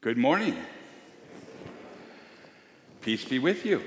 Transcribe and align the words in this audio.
Good 0.00 0.16
morning. 0.16 0.56
Peace 3.00 3.24
be 3.24 3.40
with 3.40 3.66
you. 3.66 3.82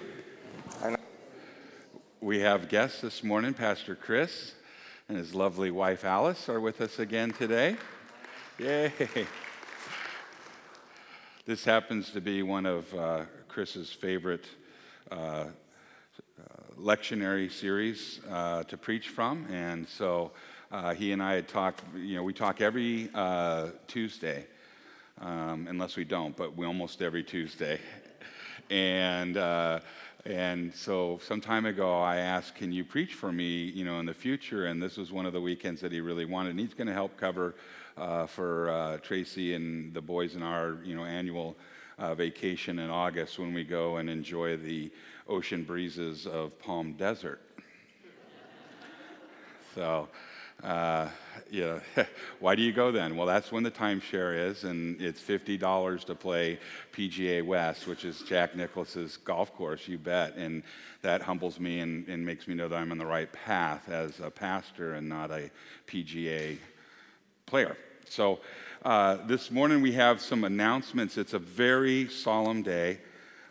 We 2.20 2.42
have 2.42 2.68
guests 2.68 3.00
this 3.00 3.24
morning. 3.24 3.54
Pastor 3.54 3.96
Chris 3.96 4.54
and 5.08 5.18
his 5.18 5.34
lovely 5.34 5.72
wife 5.72 6.04
Alice 6.04 6.50
are 6.50 6.60
with 6.60 6.82
us 6.82 7.00
again 7.00 7.32
today. 7.32 7.78
Yay. 8.60 8.92
This 11.46 11.64
happens 11.64 12.12
to 12.12 12.20
be 12.20 12.44
one 12.44 12.66
of 12.66 12.94
uh, 12.94 13.24
Chris's 13.48 13.90
favorite 13.94 14.48
uh, 15.10 15.16
uh, 15.16 15.48
lectionary 16.78 17.50
series 17.50 18.20
uh, 18.30 18.64
to 18.64 18.76
preach 18.76 19.08
from. 19.08 19.46
And 19.50 19.88
so 19.88 20.34
uh, 20.74 20.94
he 20.94 21.14
and 21.14 21.24
I 21.24 21.36
had 21.36 21.48
talked, 21.48 21.84
you 21.96 22.18
know, 22.18 22.24
we 22.24 22.34
talk 22.34 22.60
every 22.60 23.10
uh, 23.14 23.70
Tuesday 23.88 24.46
um, 25.22 25.68
unless 25.70 25.96
we 25.96 26.04
don't, 26.04 26.36
but 26.36 26.58
we 26.58 26.66
almost 26.66 27.02
every 27.02 27.24
Tuesday. 27.24 27.80
And 28.70 29.36
uh, 29.36 29.82
and 30.26 30.74
so 30.74 31.20
some 31.22 31.42
time 31.42 31.66
ago, 31.66 32.00
I 32.00 32.18
asked, 32.18 32.56
"Can 32.56 32.72
you 32.72 32.86
preach 32.86 33.16
for 33.16 33.30
me, 33.30 33.66
you 33.66 33.84
know, 33.84 34.00
in 34.00 34.06
the 34.06 34.14
future?" 34.14 34.68
And 34.68 34.82
this 34.82 34.96
was 34.96 35.12
one 35.12 35.26
of 35.26 35.34
the 35.34 35.42
weekends 35.42 35.82
that 35.82 35.92
he 35.92 36.00
really 36.00 36.24
wanted. 36.24 36.52
And 36.52 36.60
he's 36.60 36.74
going 36.74 36.88
to 36.88 36.94
help 36.94 37.18
cover 37.18 37.56
uh, 37.98 38.28
for 38.28 38.70
uh, 38.70 38.98
Tracy 39.00 39.56
and 39.56 39.94
the 39.94 40.00
boys 40.00 40.36
in 40.36 40.44
our, 40.44 40.78
you 40.86 40.96
know, 40.96 41.04
annual 41.04 41.58
uh, 41.98 42.16
vacation 42.16 42.80
in 42.80 42.90
August 42.90 43.40
when 43.40 43.54
we 43.54 43.64
go 43.64 43.98
and 43.98 44.10
enjoy 44.10 44.56
the 44.56 44.92
ocean 45.28 45.64
breezes 45.64 46.26
of 46.26 46.58
Palm 46.60 46.94
Desert. 46.94 47.42
so 49.76 50.08
uh, 50.64 51.10
yeah, 51.50 51.80
why 52.40 52.56
do 52.56 52.62
you 52.62 52.72
go 52.72 52.92
then? 52.92 53.16
Well, 53.16 53.28
that's 53.28 53.52
when 53.52 53.64
the 53.64 53.72
timeshare 53.72 54.50
is, 54.50 54.64
and 54.64 55.02
it's 55.02 55.22
$50 55.22 56.06
to 56.06 56.16
play 56.16 56.60
PGA 56.94 57.46
West, 57.46 57.88
which 57.88 58.06
is 58.06 58.22
Jack 58.22 58.56
Nicklaus's 58.56 59.18
golf 59.18 59.54
course, 59.54 59.88
you 59.88 59.98
bet. 59.98 60.36
And 60.36 60.64
that 61.02 61.22
humbles 61.22 61.60
me 61.60 61.80
and, 61.80 62.08
and 62.08 62.26
makes 62.26 62.48
me 62.48 62.56
know 62.56 62.68
that 62.68 62.76
I'm 62.76 62.92
on 62.92 62.98
the 62.98 63.06
right 63.06 63.32
path 63.32 63.90
as 63.90 64.20
a 64.20 64.30
pastor 64.30 64.94
and 64.94 65.10
not 65.10 65.32
a 65.32 65.52
PGA 65.88 66.58
player. 67.46 67.76
So 68.08 68.40
uh, 68.84 69.18
this 69.26 69.52
morning 69.52 69.82
we 69.82 69.92
have 69.94 70.22
some 70.22 70.44
announcements. 70.44 71.18
It's 71.18 71.34
a 71.34 71.40
very 71.40 72.08
solemn 72.10 72.62
day, 72.62 73.00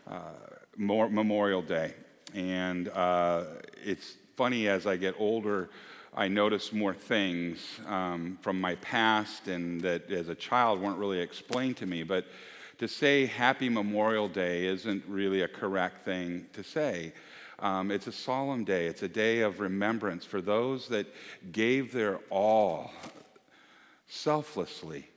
uh, 0.07 0.31
Memorial 0.75 1.61
Day. 1.61 1.93
And 2.33 2.89
uh, 2.89 3.43
it's 3.83 4.15
funny 4.35 4.67
as 4.67 4.87
I 4.87 4.97
get 4.97 5.13
older 5.19 5.69
I 6.13 6.27
noticed 6.27 6.73
more 6.73 6.93
things 6.93 7.59
um, 7.87 8.37
from 8.41 8.59
my 8.59 8.75
past 8.75 9.47
and 9.47 9.79
that 9.81 10.11
as 10.11 10.27
a 10.27 10.35
child 10.35 10.81
weren't 10.81 10.97
really 10.97 11.19
explained 11.19 11.77
to 11.77 11.85
me. 11.85 12.03
But 12.03 12.25
to 12.79 12.87
say 12.87 13.25
Happy 13.25 13.69
Memorial 13.69 14.27
Day 14.27 14.65
isn't 14.65 15.03
really 15.07 15.43
a 15.43 15.47
correct 15.47 16.03
thing 16.03 16.47
to 16.53 16.63
say. 16.63 17.13
Um, 17.59 17.91
it's 17.91 18.07
a 18.07 18.11
solemn 18.11 18.63
day, 18.65 18.87
it's 18.87 19.03
a 19.03 19.07
day 19.07 19.41
of 19.41 19.59
remembrance 19.59 20.25
for 20.25 20.41
those 20.41 20.87
that 20.89 21.05
gave 21.51 21.93
their 21.93 22.19
all 22.29 22.91
selflessly 24.07 25.10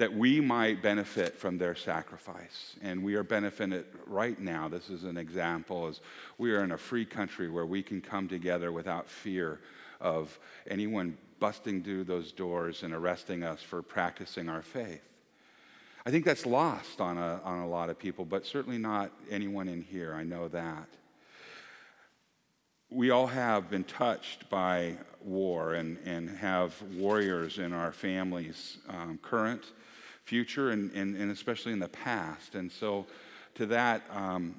that 0.00 0.14
we 0.14 0.40
might 0.40 0.80
benefit 0.80 1.36
from 1.36 1.58
their 1.58 1.74
sacrifice. 1.74 2.74
And 2.80 3.04
we 3.04 3.16
are 3.16 3.22
benefiting 3.22 3.84
right 4.06 4.40
now. 4.40 4.66
This 4.66 4.88
is 4.88 5.04
an 5.04 5.18
example 5.18 5.88
as 5.88 6.00
we 6.38 6.52
are 6.52 6.64
in 6.64 6.72
a 6.72 6.78
free 6.78 7.04
country 7.04 7.50
where 7.50 7.66
we 7.66 7.82
can 7.82 8.00
come 8.00 8.26
together 8.26 8.72
without 8.72 9.10
fear 9.10 9.60
of 10.00 10.38
anyone 10.66 11.18
busting 11.38 11.82
through 11.82 12.04
those 12.04 12.32
doors 12.32 12.82
and 12.82 12.94
arresting 12.94 13.42
us 13.42 13.60
for 13.60 13.82
practicing 13.82 14.48
our 14.48 14.62
faith. 14.62 15.06
I 16.06 16.10
think 16.10 16.24
that's 16.24 16.46
lost 16.46 17.02
on 17.02 17.18
a, 17.18 17.38
on 17.44 17.58
a 17.58 17.68
lot 17.68 17.90
of 17.90 17.98
people, 17.98 18.24
but 18.24 18.46
certainly 18.46 18.78
not 18.78 19.10
anyone 19.30 19.68
in 19.68 19.82
here. 19.82 20.14
I 20.14 20.24
know 20.24 20.48
that. 20.48 20.88
We 22.88 23.10
all 23.10 23.26
have 23.26 23.68
been 23.68 23.84
touched 23.84 24.48
by 24.48 24.96
war 25.22 25.74
and, 25.74 25.98
and 26.06 26.30
have 26.38 26.74
warriors 26.94 27.58
in 27.58 27.74
our 27.74 27.92
families, 27.92 28.78
um, 28.88 29.18
current 29.20 29.72
future 30.30 30.70
and, 30.70 30.92
and, 30.92 31.16
and 31.16 31.32
especially 31.32 31.72
in 31.72 31.80
the 31.80 31.88
past. 31.88 32.54
And 32.54 32.70
so, 32.70 33.04
to 33.56 33.66
that, 33.66 34.02
um, 34.12 34.54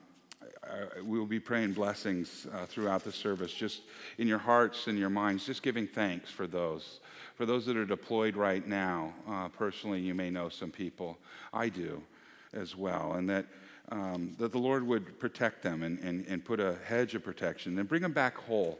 we 1.01 1.17
will 1.17 1.25
be 1.25 1.39
praying 1.39 1.71
blessings 1.71 2.45
uh, 2.53 2.65
throughout 2.65 3.05
the 3.05 3.11
service, 3.11 3.53
just 3.53 3.83
in 4.17 4.27
your 4.27 4.37
hearts 4.37 4.87
and 4.87 4.99
your 4.99 5.09
minds, 5.09 5.45
just 5.45 5.63
giving 5.63 5.87
thanks 5.87 6.29
for 6.29 6.45
those. 6.45 6.99
For 7.35 7.45
those 7.45 7.65
that 7.67 7.77
are 7.77 7.85
deployed 7.85 8.35
right 8.35 8.67
now, 8.67 9.13
uh, 9.29 9.47
personally, 9.47 10.01
you 10.01 10.13
may 10.13 10.29
know 10.29 10.49
some 10.49 10.71
people. 10.71 11.17
I 11.53 11.69
do 11.69 12.03
as 12.51 12.75
well. 12.75 13.13
And 13.13 13.29
that, 13.29 13.45
um, 13.93 14.35
that 14.39 14.51
the 14.51 14.59
Lord 14.59 14.85
would 14.85 15.19
protect 15.19 15.63
them 15.63 15.83
and, 15.83 15.99
and, 15.99 16.25
and 16.27 16.43
put 16.43 16.59
a 16.59 16.75
hedge 16.85 17.15
of 17.15 17.23
protection 17.23 17.79
and 17.79 17.87
bring 17.87 18.01
them 18.01 18.11
back 18.11 18.35
whole, 18.37 18.77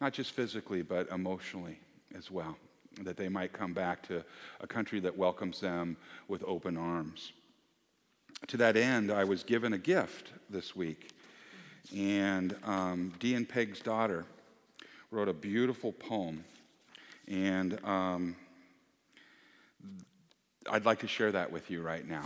not 0.00 0.12
just 0.12 0.32
physically, 0.32 0.82
but 0.82 1.08
emotionally 1.10 1.78
as 2.18 2.28
well 2.28 2.56
that 3.02 3.16
they 3.16 3.28
might 3.28 3.52
come 3.52 3.72
back 3.72 4.06
to 4.08 4.24
a 4.60 4.66
country 4.66 5.00
that 5.00 5.16
welcomes 5.16 5.60
them 5.60 5.96
with 6.28 6.42
open 6.46 6.76
arms. 6.76 7.32
To 8.48 8.56
that 8.58 8.76
end, 8.76 9.10
I 9.10 9.24
was 9.24 9.42
given 9.42 9.72
a 9.72 9.78
gift 9.78 10.32
this 10.50 10.76
week, 10.76 11.10
and 11.94 12.54
um, 12.64 13.12
Dee 13.18 13.34
and 13.34 13.48
Peg's 13.48 13.80
daughter 13.80 14.24
wrote 15.10 15.28
a 15.28 15.32
beautiful 15.32 15.92
poem, 15.92 16.44
and 17.26 17.82
um, 17.84 18.36
I'd 20.70 20.84
like 20.84 21.00
to 21.00 21.08
share 21.08 21.32
that 21.32 21.50
with 21.50 21.70
you 21.70 21.82
right 21.82 22.06
now. 22.06 22.24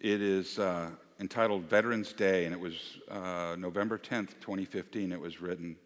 It 0.00 0.20
is 0.20 0.58
uh, 0.58 0.90
entitled 1.20 1.62
Veterans 1.64 2.12
Day, 2.12 2.44
and 2.44 2.52
it 2.52 2.60
was 2.60 2.98
uh, 3.08 3.54
November 3.58 3.96
10th, 3.96 4.30
2015, 4.40 5.12
it 5.12 5.20
was 5.20 5.40
written. 5.40 5.76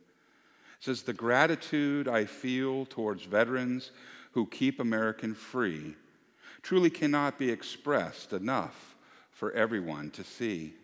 Says, 0.80 1.02
The 1.02 1.12
gratitude 1.12 2.08
I 2.08 2.24
feel 2.24 2.86
towards 2.86 3.24
veterans 3.24 3.90
who 4.32 4.46
keep 4.46 4.80
American 4.80 5.34
free 5.34 5.94
truly 6.62 6.90
cannot 6.90 7.38
be 7.38 7.50
expressed 7.50 8.32
enough 8.32 8.96
for 9.30 9.52
everyone 9.52 10.10
to 10.10 10.24
see. 10.24 10.74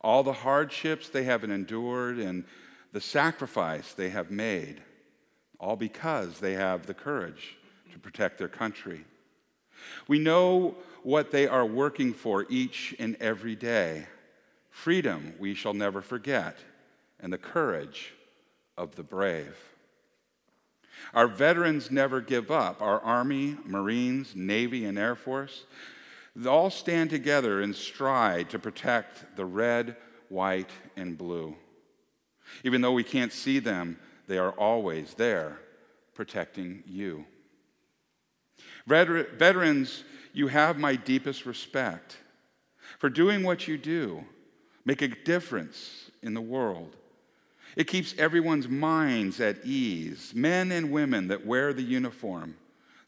All 0.00 0.22
the 0.22 0.32
hardships 0.32 1.08
they 1.08 1.24
have 1.24 1.44
endured 1.44 2.18
and 2.18 2.44
the 2.92 3.00
sacrifice 3.00 3.94
they 3.94 4.10
have 4.10 4.30
made, 4.30 4.82
all 5.58 5.76
because 5.76 6.40
they 6.40 6.52
have 6.52 6.86
the 6.86 6.94
courage 6.94 7.56
to 7.92 7.98
protect 7.98 8.38
their 8.38 8.48
country. 8.48 9.04
We 10.08 10.18
know 10.18 10.76
what 11.02 11.30
they 11.30 11.46
are 11.46 11.66
working 11.66 12.12
for 12.12 12.46
each 12.48 12.94
and 12.98 13.16
every 13.20 13.56
day 13.56 14.06
freedom 14.70 15.34
we 15.38 15.54
shall 15.54 15.72
never 15.72 16.02
forget, 16.02 16.58
and 17.20 17.32
the 17.32 17.38
courage 17.38 18.12
of 18.76 18.96
the 18.96 19.02
brave. 19.02 19.56
Our 21.12 21.28
veterans 21.28 21.90
never 21.90 22.20
give 22.20 22.50
up. 22.50 22.80
Our 22.80 23.00
Army, 23.00 23.56
Marines, 23.64 24.34
Navy, 24.34 24.84
and 24.84 24.98
Air 24.98 25.14
Force, 25.14 25.64
they 26.34 26.48
all 26.48 26.70
stand 26.70 27.10
together 27.10 27.62
in 27.62 27.74
stride 27.74 28.50
to 28.50 28.58
protect 28.58 29.36
the 29.36 29.44
red, 29.44 29.96
white, 30.28 30.70
and 30.96 31.16
blue. 31.16 31.54
Even 32.64 32.80
though 32.80 32.92
we 32.92 33.04
can't 33.04 33.32
see 33.32 33.58
them, 33.58 33.98
they 34.26 34.38
are 34.38 34.52
always 34.52 35.14
there 35.14 35.58
protecting 36.14 36.82
you. 36.86 37.24
Veterans, 38.86 40.04
you 40.32 40.48
have 40.48 40.78
my 40.78 40.96
deepest 40.96 41.46
respect 41.46 42.16
for 42.98 43.08
doing 43.08 43.42
what 43.42 43.68
you 43.68 43.78
do, 43.78 44.24
make 44.84 45.02
a 45.02 45.08
difference 45.08 46.10
in 46.22 46.34
the 46.34 46.40
world. 46.40 46.96
It 47.76 47.88
keeps 47.88 48.14
everyone's 48.18 48.68
minds 48.68 49.40
at 49.40 49.64
ease. 49.64 50.32
Men 50.34 50.70
and 50.70 50.90
women 50.90 51.28
that 51.28 51.44
wear 51.44 51.72
the 51.72 51.82
uniform, 51.82 52.54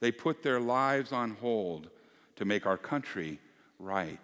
they 0.00 0.10
put 0.10 0.42
their 0.42 0.60
lives 0.60 1.12
on 1.12 1.32
hold 1.32 1.88
to 2.36 2.44
make 2.44 2.66
our 2.66 2.76
country 2.76 3.38
right. 3.78 4.20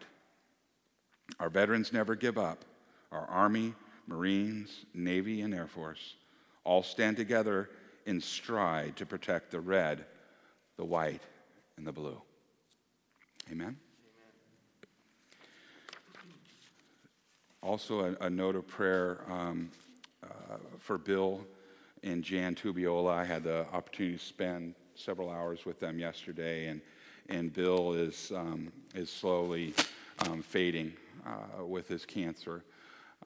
Our 1.39 1.49
veterans 1.49 1.93
never 1.93 2.15
give 2.15 2.39
up. 2.39 2.65
Our 3.11 3.27
Army, 3.27 3.75
Marines, 4.07 4.85
Navy, 4.95 5.43
and 5.43 5.55
Air 5.55 5.67
Force 5.67 6.15
all 6.65 6.83
stand 6.83 7.17
together 7.17 7.71
in 8.07 8.21
stride 8.21 8.97
to 8.97 9.07
protect 9.07 9.51
the 9.51 9.61
red, 9.61 10.05
the 10.77 10.85
white, 10.85 11.23
and 11.77 11.87
the 11.87 11.93
blue. 11.93 12.21
Amen. 13.51 13.77
Also, 17.63 18.17
a, 18.21 18.27
a 18.27 18.31
note 18.31 18.57
of 18.57 18.67
prayer. 18.67 19.21
Um, 19.29 19.71
for 20.79 20.99
Bill 20.99 21.45
and 22.03 22.23
Jan 22.23 22.55
Tubiola. 22.55 23.13
I 23.13 23.25
had 23.25 23.45
the 23.45 23.67
opportunity 23.73 24.17
to 24.17 24.23
spend 24.25 24.75
several 24.95 25.31
hours 25.31 25.65
with 25.65 25.81
them 25.81 25.99
yesterday, 25.99 26.69
and, 26.69 26.81
and 27.29 27.53
Bill 27.53 27.93
is, 27.95 28.33
um, 28.35 28.73
is 28.95 29.11
slowly 29.11 29.75
um, 30.29 30.43
fading 30.43 30.93
uh, 31.27 31.65
with 31.65 31.89
his 31.89 32.05
cancer. 32.05 32.63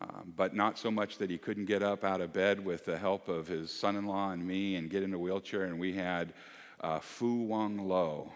Um, 0.01 0.35
but 0.37 0.55
not 0.55 0.79
so 0.79 0.91
much 0.91 1.17
that 1.19 1.31
he 1.31 1.39
couldn't 1.39 1.65
get 1.65 1.83
up 1.83 2.05
out 2.05 2.21
of 2.21 2.33
bed 2.33 2.63
with 2.63 2.85
the 2.85 2.99
help 2.99 3.29
of 3.29 3.47
his 3.47 3.71
son 3.71 3.97
in 3.97 4.05
law 4.05 4.31
and 4.31 4.47
me 4.47 4.77
and 4.77 4.91
get 4.91 5.03
in 5.03 5.15
a 5.15 5.19
wheelchair. 5.19 5.63
And 5.65 5.79
we 5.79 5.95
had 5.95 6.35
uh, 6.83 6.99
Fu 6.99 7.45
Wang 7.45 7.89
Lo, 7.89 8.31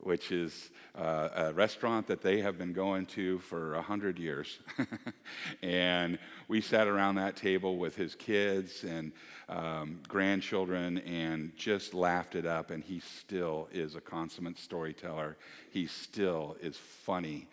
which 0.00 0.30
is 0.30 0.70
uh, 0.94 1.28
a 1.34 1.52
restaurant 1.52 2.06
that 2.06 2.22
they 2.22 2.40
have 2.40 2.58
been 2.58 2.72
going 2.72 3.06
to 3.06 3.38
for 3.40 3.74
a 3.74 3.82
hundred 3.82 4.18
years. 4.18 4.58
and 5.62 6.18
we 6.48 6.60
sat 6.60 6.86
around 6.86 7.16
that 7.16 7.36
table 7.36 7.76
with 7.76 7.96
his 7.96 8.14
kids 8.14 8.84
and 8.84 9.12
um, 9.48 10.00
grandchildren 10.08 10.98
and 10.98 11.54
just 11.56 11.94
laughed 11.94 12.34
it 12.34 12.46
up. 12.46 12.70
And 12.70 12.82
he 12.82 13.00
still 13.00 13.68
is 13.72 13.94
a 13.94 14.00
consummate 14.00 14.58
storyteller. 14.58 15.36
He 15.70 15.86
still 15.86 16.56
is 16.60 16.76
funny, 16.76 17.48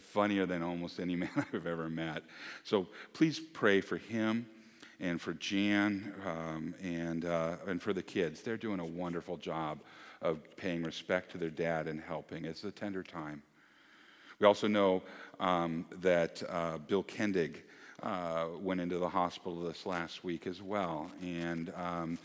funnier 0.00 0.46
than 0.46 0.62
almost 0.62 0.98
any 0.98 1.16
man 1.16 1.30
I've 1.36 1.66
ever 1.66 1.88
met. 1.88 2.22
So 2.64 2.88
please 3.12 3.38
pray 3.38 3.80
for 3.80 3.98
him 3.98 4.46
and 4.98 5.20
for 5.20 5.34
Jan 5.34 6.14
um, 6.24 6.74
and, 6.82 7.24
uh, 7.24 7.56
and 7.66 7.82
for 7.82 7.92
the 7.92 8.02
kids. 8.02 8.40
They're 8.40 8.56
doing 8.56 8.80
a 8.80 8.86
wonderful 8.86 9.36
job 9.36 9.80
of 10.22 10.38
paying 10.56 10.82
respect 10.82 11.32
to 11.32 11.38
their 11.38 11.50
dad 11.50 11.86
and 11.86 12.00
helping. 12.00 12.44
It's 12.44 12.64
a 12.64 12.70
tender 12.70 13.02
time. 13.02 13.42
We 14.38 14.46
also 14.46 14.66
know 14.66 15.02
um, 15.40 15.84
that 16.00 16.42
uh, 16.48 16.78
Bill 16.78 17.04
Kendig 17.04 17.56
uh, 18.02 18.46
went 18.60 18.80
into 18.80 18.98
the 18.98 19.08
hospital 19.08 19.60
this 19.60 19.86
last 19.86 20.24
week 20.24 20.46
as 20.46 20.60
well. 20.60 21.10
And 21.20 21.72
um, 21.76 22.18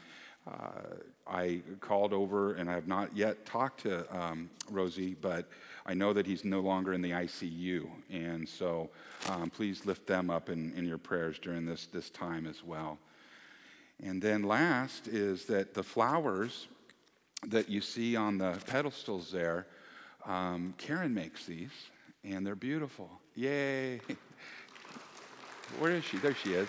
uh, 0.48 0.96
I 1.28 1.62
called 1.80 2.14
over, 2.14 2.54
and 2.54 2.70
I 2.70 2.74
have 2.74 2.88
not 2.88 3.16
yet 3.16 3.46
talked 3.46 3.82
to 3.82 4.06
um, 4.18 4.50
Rosie, 4.72 5.16
but 5.22 5.46
I 5.86 5.94
know 5.94 6.14
that 6.14 6.26
he's 6.26 6.44
no 6.46 6.62
longer 6.62 6.94
in 6.94 7.02
the 7.02 7.12
ICU. 7.12 7.88
And 8.10 8.48
so 8.48 8.90
um, 9.30 9.50
please 9.50 9.86
lift 9.86 10.08
them 10.08 10.30
up 10.30 10.50
in, 10.50 10.74
in 10.76 10.88
your 10.88 10.98
prayers 10.98 11.38
during 11.40 11.66
this, 11.66 11.88
this 11.88 12.10
time 12.10 12.48
as 12.48 12.64
well. 12.64 12.98
And 14.02 14.22
then 14.22 14.44
last 14.44 15.08
is 15.08 15.46
that 15.46 15.74
the 15.74 15.84
flowers 15.84 16.68
that 17.46 17.70
you 17.70 17.82
see 17.82 18.16
on 18.16 18.38
the 18.38 18.58
pedestals 18.68 19.32
there, 19.32 19.68
um, 20.26 20.74
Karen 20.78 21.14
makes 21.14 21.46
these, 21.46 21.72
and 22.24 22.46
they're 22.46 22.56
beautiful. 22.56 23.10
Yay! 23.36 24.02
Where 25.80 25.92
is 25.92 26.04
she? 26.04 26.18
There 26.18 26.36
she 26.36 26.54
is. 26.54 26.68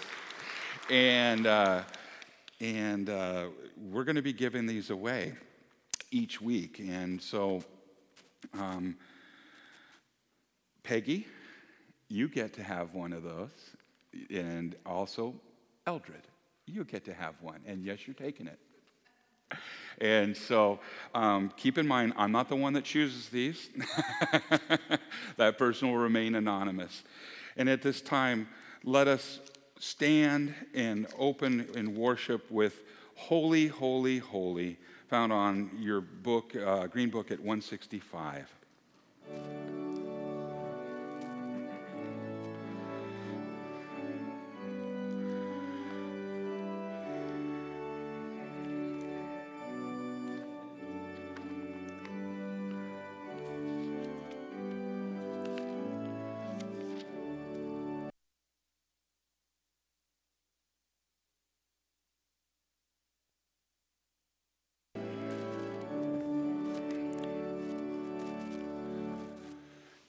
And, 0.91 1.47
uh, 1.47 1.83
and 2.61 3.09
uh, 3.09 3.47
we're 3.77 4.05
going 4.05 4.17
to 4.17 4.23
be 4.23 4.33
giving 4.33 4.67
these 4.67 4.91
away 4.91 5.35
each 6.11 6.41
week. 6.41 6.81
And 6.81 7.21
so, 7.21 7.63
um, 8.55 8.97
Peggy, 10.83 11.27
you 12.09 12.29
get 12.29 12.53
to 12.55 12.63
have 12.63 12.95
one 12.95 13.13
of 13.13 13.23
those. 13.23 13.51
And 14.31 14.75
also, 14.87 15.35
Eldred, 15.87 16.27
you 16.67 16.85
get 16.85 17.05
to 17.05 17.15
have 17.15 17.35
one. 17.41 17.61
And 17.67 17.85
yes, 17.85 18.07
you're 18.07 18.15
taking 18.15 18.47
it. 18.47 18.59
And 20.01 20.37
so 20.37 20.79
um, 21.15 21.53
keep 21.57 21.77
in 21.79 21.87
mind, 21.87 22.13
I'm 22.17 22.33
not 22.33 22.49
the 22.49 22.57
one 22.57 22.73
that 22.75 22.85
chooses 22.85 23.29
these. 23.29 23.69
that 25.37 25.59
person 25.59 25.89
will 25.89 25.99
remain 25.99 26.35
anonymous. 26.35 27.03
And 27.57 27.69
at 27.69 27.83
this 27.83 28.01
time, 28.01 28.49
let 28.85 29.09
us 29.09 29.41
stand 29.81 30.55
and 30.75 31.07
open 31.19 31.69
in 31.75 31.97
worship 31.97 32.51
with 32.51 32.83
Holy, 33.17 33.67
Holy, 33.67 34.19
Holy, 34.19 34.79
found 35.09 35.33
on 35.33 35.71
your 35.79 36.01
book, 36.01 36.55
uh, 36.55 36.87
Green 36.87 37.11
Book 37.11 37.31
at 37.31 37.39
165. 37.39 38.58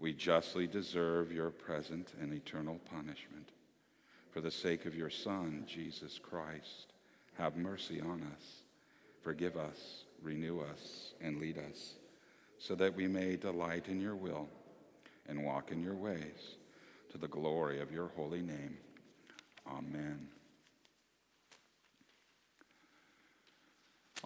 we 0.00 0.14
justly 0.14 0.66
deserve 0.66 1.30
your 1.30 1.50
present 1.50 2.14
and 2.20 2.32
eternal 2.32 2.80
punishment. 2.90 3.50
For 4.32 4.40
the 4.40 4.50
sake 4.50 4.86
of 4.86 4.94
your 4.94 5.10
Son, 5.10 5.64
Jesus 5.66 6.18
Christ, 6.18 6.94
have 7.36 7.56
mercy 7.56 8.00
on 8.00 8.22
us. 8.34 8.44
Forgive 9.22 9.56
us, 9.56 10.04
renew 10.22 10.60
us, 10.60 11.12
and 11.20 11.38
lead 11.38 11.58
us, 11.58 11.94
so 12.58 12.74
that 12.76 12.96
we 12.96 13.06
may 13.06 13.36
delight 13.36 13.88
in 13.88 14.00
your 14.00 14.16
will 14.16 14.48
and 15.28 15.44
walk 15.44 15.70
in 15.70 15.82
your 15.82 15.94
ways, 15.94 16.56
to 17.12 17.18
the 17.18 17.28
glory 17.28 17.80
of 17.80 17.92
your 17.92 18.08
holy 18.16 18.40
name. 18.40 18.78
Amen. 19.66 20.28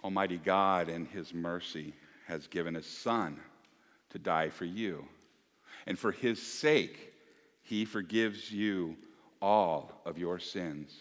Almighty 0.03 0.37
God, 0.37 0.87
in 0.87 1.05
his 1.05 1.33
mercy, 1.33 1.93
has 2.27 2.47
given 2.47 2.75
his 2.75 2.85
Son 2.85 3.39
to 4.11 4.19
die 4.19 4.49
for 4.49 4.65
you 4.65 5.05
and 5.85 5.97
for 5.97 6.11
his 6.11 6.41
sake, 6.41 7.13
he 7.61 7.85
forgives 7.85 8.51
you 8.51 8.97
all 9.41 10.01
of 10.05 10.17
your 10.17 10.39
sins. 10.39 10.95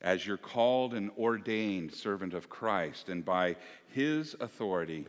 As 0.00 0.26
your 0.26 0.38
called 0.38 0.94
and 0.94 1.10
ordained 1.18 1.92
servant 1.92 2.32
of 2.32 2.48
Christ, 2.48 3.08
and 3.08 3.24
by 3.24 3.56
his 3.88 4.34
authority, 4.40 5.06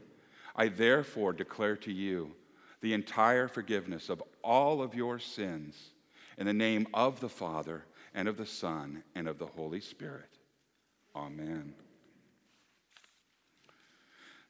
I 0.56 0.68
therefore 0.68 1.34
declare 1.34 1.78
to 1.78 1.92
you 1.92 2.32
the 2.82 2.94
entire 2.94 3.48
forgiveness 3.48 4.10
of 4.10 4.22
all 4.44 4.82
of 4.82 4.94
your 4.94 5.18
sins 5.20 5.92
in 6.38 6.46
the 6.46 6.54
name 6.54 6.88
of 6.94 7.20
the 7.20 7.30
Father, 7.30 7.86
and 8.14 8.28
of 8.28 8.36
the 8.36 8.46
Son, 8.46 9.04
and 9.16 9.28
of 9.28 9.38
the 9.38 9.46
Holy 9.46 9.80
Spirit. 9.80 10.38
Amen. 11.16 11.74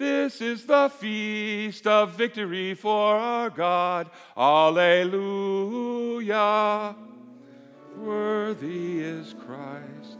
This 0.00 0.40
is 0.40 0.64
the 0.64 0.88
feast 0.88 1.86
of 1.86 2.14
victory 2.14 2.72
for 2.72 3.16
our 3.16 3.50
God. 3.50 4.08
Alleluia. 4.34 4.96
Worthy 7.98 9.00
is 9.00 9.34
Christ. 9.44 10.16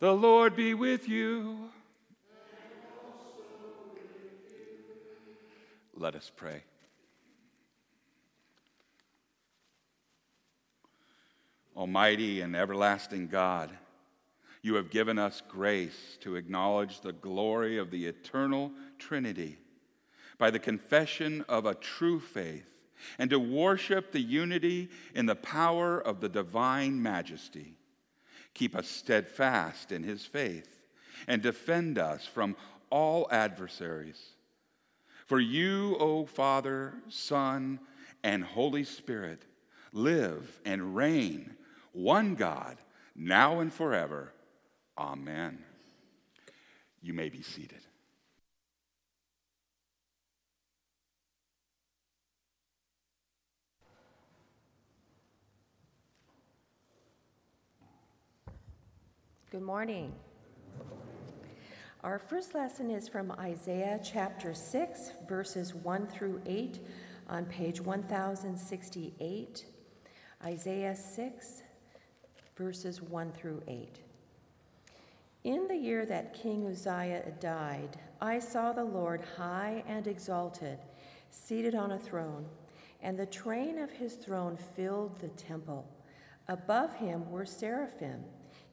The 0.00 0.12
Lord 0.12 0.54
be 0.54 0.74
with 0.74 1.08
you. 1.08 1.70
Let 5.96 6.14
us 6.14 6.30
pray. 6.36 6.62
Almighty 11.78 12.40
and 12.40 12.56
everlasting 12.56 13.28
God, 13.28 13.70
you 14.62 14.74
have 14.74 14.90
given 14.90 15.16
us 15.16 15.42
grace 15.48 16.18
to 16.22 16.34
acknowledge 16.34 17.00
the 17.00 17.12
glory 17.12 17.78
of 17.78 17.92
the 17.92 18.06
eternal 18.06 18.72
Trinity 18.98 19.56
by 20.38 20.50
the 20.50 20.58
confession 20.58 21.44
of 21.48 21.66
a 21.66 21.76
true 21.76 22.18
faith 22.18 22.88
and 23.20 23.30
to 23.30 23.38
worship 23.38 24.10
the 24.10 24.20
unity 24.20 24.88
in 25.14 25.26
the 25.26 25.36
power 25.36 26.00
of 26.00 26.20
the 26.20 26.28
divine 26.28 27.00
majesty. 27.00 27.76
Keep 28.54 28.74
us 28.74 28.88
steadfast 28.88 29.92
in 29.92 30.02
his 30.02 30.26
faith 30.26 30.88
and 31.28 31.42
defend 31.42 31.96
us 31.96 32.26
from 32.26 32.56
all 32.90 33.28
adversaries. 33.30 34.20
For 35.26 35.38
you, 35.38 35.96
O 36.00 36.26
Father, 36.26 36.94
Son, 37.08 37.78
and 38.24 38.42
Holy 38.42 38.82
Spirit, 38.82 39.42
live 39.92 40.60
and 40.64 40.96
reign, 40.96 41.54
one 41.98 42.36
God, 42.36 42.76
now 43.16 43.58
and 43.58 43.72
forever. 43.72 44.32
Amen. 44.96 45.58
You 47.02 47.12
may 47.12 47.28
be 47.28 47.42
seated. 47.42 47.80
Good 59.50 59.62
morning. 59.62 60.12
Our 62.04 62.20
first 62.20 62.54
lesson 62.54 62.92
is 62.92 63.08
from 63.08 63.32
Isaiah 63.32 63.98
chapter 64.04 64.54
6, 64.54 65.12
verses 65.28 65.74
1 65.74 66.06
through 66.06 66.42
8 66.46 66.78
on 67.28 67.44
page 67.46 67.80
1068. 67.80 69.64
Isaiah 70.44 70.94
6, 70.94 71.62
verses 72.58 73.00
1 73.00 73.30
through 73.32 73.62
8. 73.68 74.00
In 75.44 75.68
the 75.68 75.76
year 75.76 76.04
that 76.04 76.34
King 76.34 76.66
Uzziah 76.66 77.32
died, 77.38 77.96
I 78.20 78.40
saw 78.40 78.72
the 78.72 78.84
Lord 78.84 79.22
high 79.36 79.84
and 79.86 80.08
exalted, 80.08 80.78
seated 81.30 81.76
on 81.76 81.92
a 81.92 81.98
throne, 81.98 82.44
and 83.00 83.16
the 83.16 83.26
train 83.26 83.78
of 83.78 83.92
his 83.92 84.14
throne 84.14 84.56
filled 84.74 85.20
the 85.20 85.28
temple. 85.28 85.88
Above 86.48 86.94
him 86.94 87.30
were 87.30 87.46
seraphim 87.46 88.24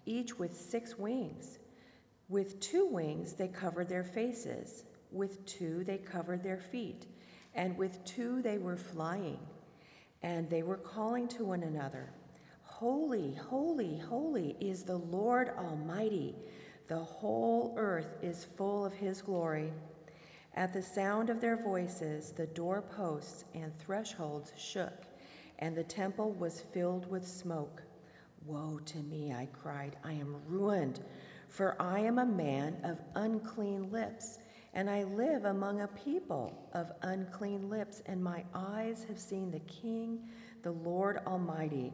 each 0.08 0.38
with 0.38 0.56
six 0.60 0.98
wings. 0.98 1.60
With 2.28 2.60
two 2.60 2.88
wings 2.88 3.34
they 3.34 3.48
covered 3.48 3.90
their 3.90 4.04
faces, 4.04 4.86
with 5.12 5.46
two 5.46 5.84
they 5.84 5.98
covered 6.00 6.44
their 6.44 6.60
feet, 6.60 7.06
and 7.54 7.78
with 7.78 8.04
two 8.04 8.42
they 8.42 8.58
were 8.58 8.78
flying. 8.78 9.40
And 10.24 10.50
they 10.50 10.64
were 10.64 10.78
calling 10.78 11.28
to 11.30 11.46
one 11.46 11.64
another 11.64 12.10
Holy, 12.80 13.34
holy, 13.36 13.98
holy 13.98 14.58
is 14.60 14.84
the 14.84 14.98
Lord 14.98 15.50
Almighty. 15.58 16.36
The 16.90 17.00
whole 17.00 17.74
earth 17.78 18.18
is 18.22 18.44
full 18.58 18.84
of 18.84 18.92
his 18.92 19.22
glory. 19.22 19.72
At 20.56 20.74
the 20.74 20.82
sound 20.82 21.30
of 21.30 21.40
their 21.40 21.56
voices, 21.56 22.34
the 22.34 22.48
doorposts 22.48 23.46
and 23.54 23.72
thresholds 23.80 24.52
shook, 24.58 25.06
and 25.60 25.74
the 25.74 25.86
temple 25.86 26.34
was 26.34 26.60
filled 26.74 27.10
with 27.10 27.26
smoke. 27.26 27.82
Woe 28.46 28.82
to 28.88 28.98
me, 28.98 29.32
I 29.32 29.48
cried. 29.54 29.96
I 30.04 30.12
am 30.12 30.36
ruined, 30.46 31.00
for 31.48 31.82
I 31.82 32.02
am 32.02 32.20
a 32.20 32.26
man 32.26 32.76
of 32.84 33.00
unclean 33.16 33.90
lips, 33.90 34.40
and 34.74 34.90
I 34.90 35.04
live 35.04 35.46
among 35.46 35.80
a 35.80 35.88
people 35.88 36.68
of 36.74 36.92
unclean 37.04 37.70
lips, 37.70 38.04
and 38.06 38.22
my 38.22 38.44
eyes 38.54 39.06
have 39.08 39.18
seen 39.18 39.50
the 39.50 39.62
King, 39.62 40.28
the 40.62 40.72
Lord 40.74 41.20
Almighty. 41.26 41.94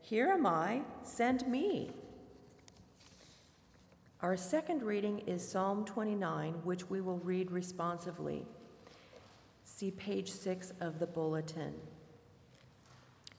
Here 0.00 0.28
am 0.28 0.46
I, 0.46 0.82
send 1.02 1.46
me. 1.46 1.90
Our 4.20 4.36
second 4.36 4.82
reading 4.82 5.20
is 5.20 5.46
Psalm 5.46 5.84
29, 5.84 6.54
which 6.64 6.90
we 6.90 7.00
will 7.00 7.18
read 7.18 7.52
responsively. 7.52 8.44
See 9.64 9.92
page 9.92 10.30
6 10.30 10.72
of 10.80 10.98
the 10.98 11.06
bulletin. 11.06 11.74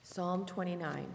Psalm 0.02 0.46
29. 0.46 1.06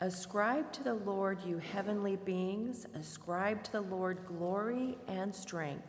Ascribe 0.00 0.72
to 0.72 0.82
the 0.82 0.94
Lord, 0.94 1.38
you 1.44 1.58
heavenly 1.58 2.16
beings, 2.16 2.86
ascribe 2.94 3.62
to 3.64 3.72
the 3.72 3.80
Lord 3.80 4.18
glory 4.26 4.98
and 5.06 5.34
strength. 5.34 5.86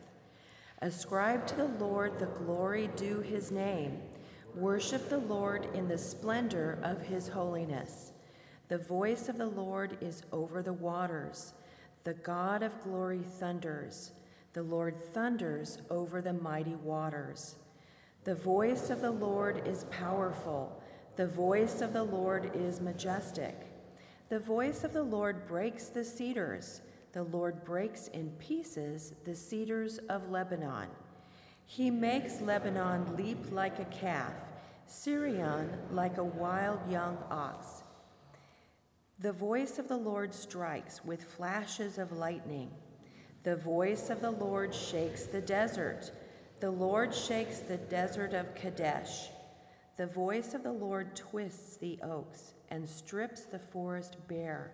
Ascribe 0.80 1.46
to 1.48 1.56
the 1.56 1.68
Lord 1.84 2.18
the 2.18 2.26
glory 2.26 2.88
due 2.96 3.20
his 3.20 3.50
name. 3.50 3.98
Worship 4.54 5.08
the 5.08 5.18
Lord 5.18 5.68
in 5.74 5.88
the 5.88 5.98
splendor 5.98 6.78
of 6.82 7.02
his 7.02 7.28
holiness. 7.28 8.09
The 8.70 8.78
voice 8.78 9.28
of 9.28 9.36
the 9.36 9.48
Lord 9.48 9.98
is 10.00 10.22
over 10.30 10.62
the 10.62 10.72
waters. 10.72 11.54
The 12.04 12.14
God 12.14 12.62
of 12.62 12.80
glory 12.84 13.24
thunders. 13.40 14.12
The 14.52 14.62
Lord 14.62 15.02
thunders 15.12 15.78
over 15.90 16.22
the 16.22 16.34
mighty 16.34 16.76
waters. 16.76 17.56
The 18.22 18.36
voice 18.36 18.88
of 18.88 19.00
the 19.00 19.10
Lord 19.10 19.66
is 19.66 19.86
powerful. 19.90 20.80
The 21.16 21.26
voice 21.26 21.80
of 21.80 21.92
the 21.92 22.04
Lord 22.04 22.52
is 22.54 22.80
majestic. 22.80 23.56
The 24.28 24.38
voice 24.38 24.84
of 24.84 24.92
the 24.92 25.02
Lord 25.02 25.48
breaks 25.48 25.88
the 25.88 26.04
cedars. 26.04 26.80
The 27.10 27.24
Lord 27.24 27.64
breaks 27.64 28.06
in 28.06 28.30
pieces 28.38 29.14
the 29.24 29.34
cedars 29.34 29.98
of 30.08 30.30
Lebanon. 30.30 30.86
He 31.66 31.90
makes 31.90 32.40
Lebanon 32.40 33.16
leap 33.16 33.50
like 33.50 33.80
a 33.80 33.84
calf, 33.86 34.34
Sirion 34.86 35.70
like 35.90 36.18
a 36.18 36.24
wild 36.24 36.88
young 36.88 37.18
ox. 37.32 37.79
The 39.20 39.32
voice 39.32 39.78
of 39.78 39.86
the 39.86 39.98
Lord 39.98 40.32
strikes 40.32 41.04
with 41.04 41.22
flashes 41.22 41.98
of 41.98 42.10
lightning. 42.10 42.70
The 43.42 43.54
voice 43.56 44.08
of 44.08 44.22
the 44.22 44.30
Lord 44.30 44.74
shakes 44.74 45.24
the 45.24 45.42
desert. 45.42 46.10
The 46.60 46.70
Lord 46.70 47.14
shakes 47.14 47.58
the 47.58 47.76
desert 47.76 48.32
of 48.32 48.54
Kadesh. 48.54 49.28
The 49.98 50.06
voice 50.06 50.54
of 50.54 50.62
the 50.62 50.72
Lord 50.72 51.14
twists 51.14 51.76
the 51.76 51.98
oaks 52.02 52.54
and 52.70 52.88
strips 52.88 53.42
the 53.42 53.58
forest 53.58 54.16
bare. 54.26 54.72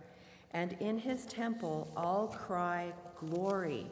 And 0.52 0.74
in 0.78 0.98
his 0.98 1.26
temple 1.26 1.92
all 1.96 2.28
cry, 2.28 2.92
Glory. 3.18 3.88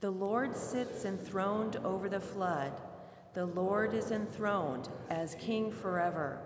The 0.00 0.10
Lord 0.10 0.56
sits 0.56 1.04
enthroned 1.04 1.76
over 1.84 2.08
the 2.08 2.20
flood. 2.20 2.72
The 3.34 3.44
Lord 3.44 3.92
is 3.92 4.12
enthroned 4.12 4.88
as 5.10 5.34
king 5.34 5.70
forever. 5.70 6.40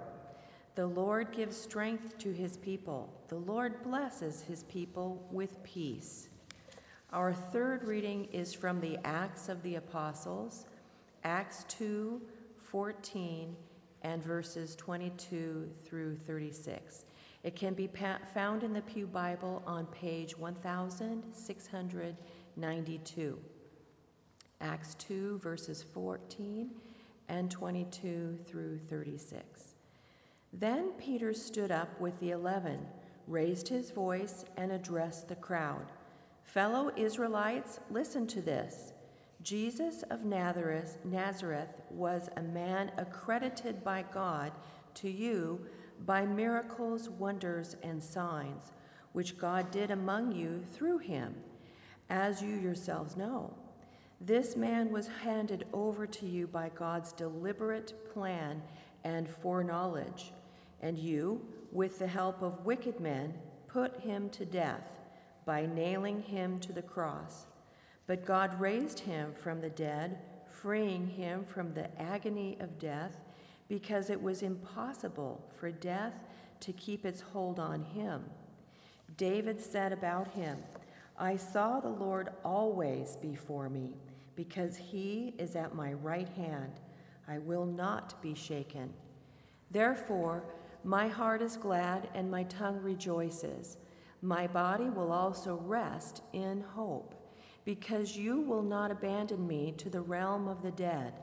The 0.75 0.87
Lord 0.87 1.33
gives 1.33 1.55
strength 1.57 2.19
to 2.19 2.33
his 2.33 2.57
people. 2.57 3.13
The 3.29 3.37
Lord 3.37 3.83
blesses 3.83 4.43
his 4.43 4.65
people 4.65 5.25
with 5.31 5.63
peace. 5.63 6.29
Our 7.13 7.33
third 7.35 7.85
reading 7.85 8.25
is 8.33 8.55
from 8.55 8.81
the 8.81 8.99
Acts 9.05 9.51
of 9.51 9.63
the 9.63 9.75
Apostles, 9.75 10.65
Acts 11.25 11.65
2 11.69 12.23
14 12.57 13.55
and 14.01 14.25
verses 14.25 14.75
22 14.77 15.71
through 15.85 16.17
36. 16.17 17.05
It 17.43 17.55
can 17.55 17.75
be 17.75 17.87
pa- 17.87 18.21
found 18.33 18.63
in 18.63 18.73
the 18.73 18.81
Pew 18.81 19.07
Bible 19.07 19.63
on 19.67 19.85
page 19.87 20.39
1692. 20.39 23.39
Acts 24.63 24.95
2, 24.95 25.39
verses 25.39 25.83
14 25.83 26.71
and 27.29 27.51
22 27.51 28.39
through 28.47 28.79
36. 28.89 29.72
Then 30.53 30.93
Peter 30.99 31.33
stood 31.33 31.71
up 31.71 32.01
with 32.01 32.21
the 32.21 32.31
eleven, 32.31 32.87
raised 33.27 33.69
his 33.69 33.91
voice, 33.91 34.45
and 34.57 34.71
addressed 34.71 35.29
the 35.29 35.35
crowd. 35.35 35.93
Fellow 36.45 36.93
Israelites, 36.97 37.81
listen 37.91 38.27
to 38.29 38.43
this. 38.43 38.93
Jesus 39.43 40.03
of 40.05 40.25
Nazareth, 40.25 40.99
Nazareth 41.05 41.81
was 41.91 42.29
a 42.37 42.43
man 42.43 42.93
accredited 42.97 43.83
by 43.83 44.05
God 44.13 44.53
to 44.95 45.11
you 45.11 45.67
by 46.05 46.27
miracles, 46.27 47.09
wonders, 47.09 47.77
and 47.83 48.03
signs, 48.03 48.73
which 49.13 49.39
God 49.39 49.71
did 49.71 49.91
among 49.91 50.33
you 50.33 50.65
through 50.71 50.99
him, 50.99 51.35
as 52.11 52.43
you 52.43 52.55
yourselves 52.55 53.17
know. 53.17 53.55
This 54.21 54.55
man 54.55 54.93
was 54.93 55.09
handed 55.25 55.67
over 55.73 56.07
to 56.07 56.27
you 56.27 56.47
by 56.47 56.71
God's 56.75 57.13
deliberate 57.13 57.95
plan 58.13 58.63
and 59.03 59.29
foreknowledge, 59.29 60.33
and 60.83 60.99
you, 60.99 61.41
with 61.71 61.99
the 61.99 62.07
help 62.07 62.43
of 62.43 62.65
wicked 62.65 63.01
men, 63.01 63.35
put 63.67 64.01
him 64.01 64.29
to 64.31 64.45
death 64.45 64.91
by 65.47 65.67
nailing 65.67 66.23
him 66.23 66.59
to 66.61 66.73
the 66.73 66.83
cross. 66.83 67.47
But 68.07 68.27
God 68.27 68.61
raised 68.61 69.01
him 69.01 69.33
from 69.33 69.61
the 69.61 69.71
dead, 69.71 70.19
freeing 70.51 71.07
him 71.07 71.45
from 71.45 71.73
the 71.73 71.89
agony 72.01 72.57
of 72.61 72.79
death 72.79 73.17
because 73.69 74.11
it 74.11 74.21
was 74.21 74.43
impossible 74.43 75.43
for 75.59 75.71
death 75.71 76.25
to 76.61 76.73
keep 76.75 77.07
its 77.07 77.23
hold 77.23 77.59
on 77.59 77.83
him. 77.83 78.23
David 79.17 79.59
said 79.59 79.93
about 79.93 80.29
him, 80.29 80.59
I 81.19 81.37
saw 81.37 81.81
the 81.81 81.89
Lord 81.89 82.29
always 82.45 83.17
before 83.17 83.69
me, 83.71 83.95
because 84.37 84.77
he 84.77 85.35
is 85.39 85.57
at 85.57 85.75
my 85.75 85.95
right 85.95 86.29
hand. 86.31 86.81
I 87.27 87.39
will 87.39 87.65
not 87.65 88.21
be 88.21 88.35
shaken. 88.35 88.93
Therefore, 89.71 90.45
my 90.85 91.09
heart 91.09 91.43
is 91.43 91.57
glad 91.57 92.09
and 92.15 92.31
my 92.31 92.43
tongue 92.45 92.81
rejoices. 92.83 93.77
My 94.21 94.47
body 94.47 94.89
will 94.89 95.13
also 95.13 95.61
rest 95.65 96.23
in 96.33 96.61
hope, 96.61 97.15
because 97.65 98.17
you 98.17 98.41
will 98.41 98.63
not 98.63 98.91
abandon 98.91 99.47
me 99.47 99.75
to 99.79 99.91
the 99.91 100.01
realm 100.01 100.49
of 100.49 100.63
the 100.63 100.71
dead. 100.71 101.15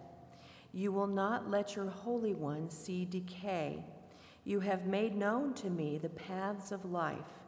You 0.72 0.92
will 0.92 1.08
not 1.08 1.50
let 1.50 1.76
your 1.76 1.90
Holy 1.90 2.34
One 2.34 2.70
see 2.70 3.06
decay. 3.06 3.84
You 4.44 4.60
have 4.60 4.86
made 4.86 5.16
known 5.16 5.54
to 5.56 5.70
me 5.70 5.98
the 5.98 6.10
paths 6.10 6.72
of 6.72 6.92
life. 6.92 7.40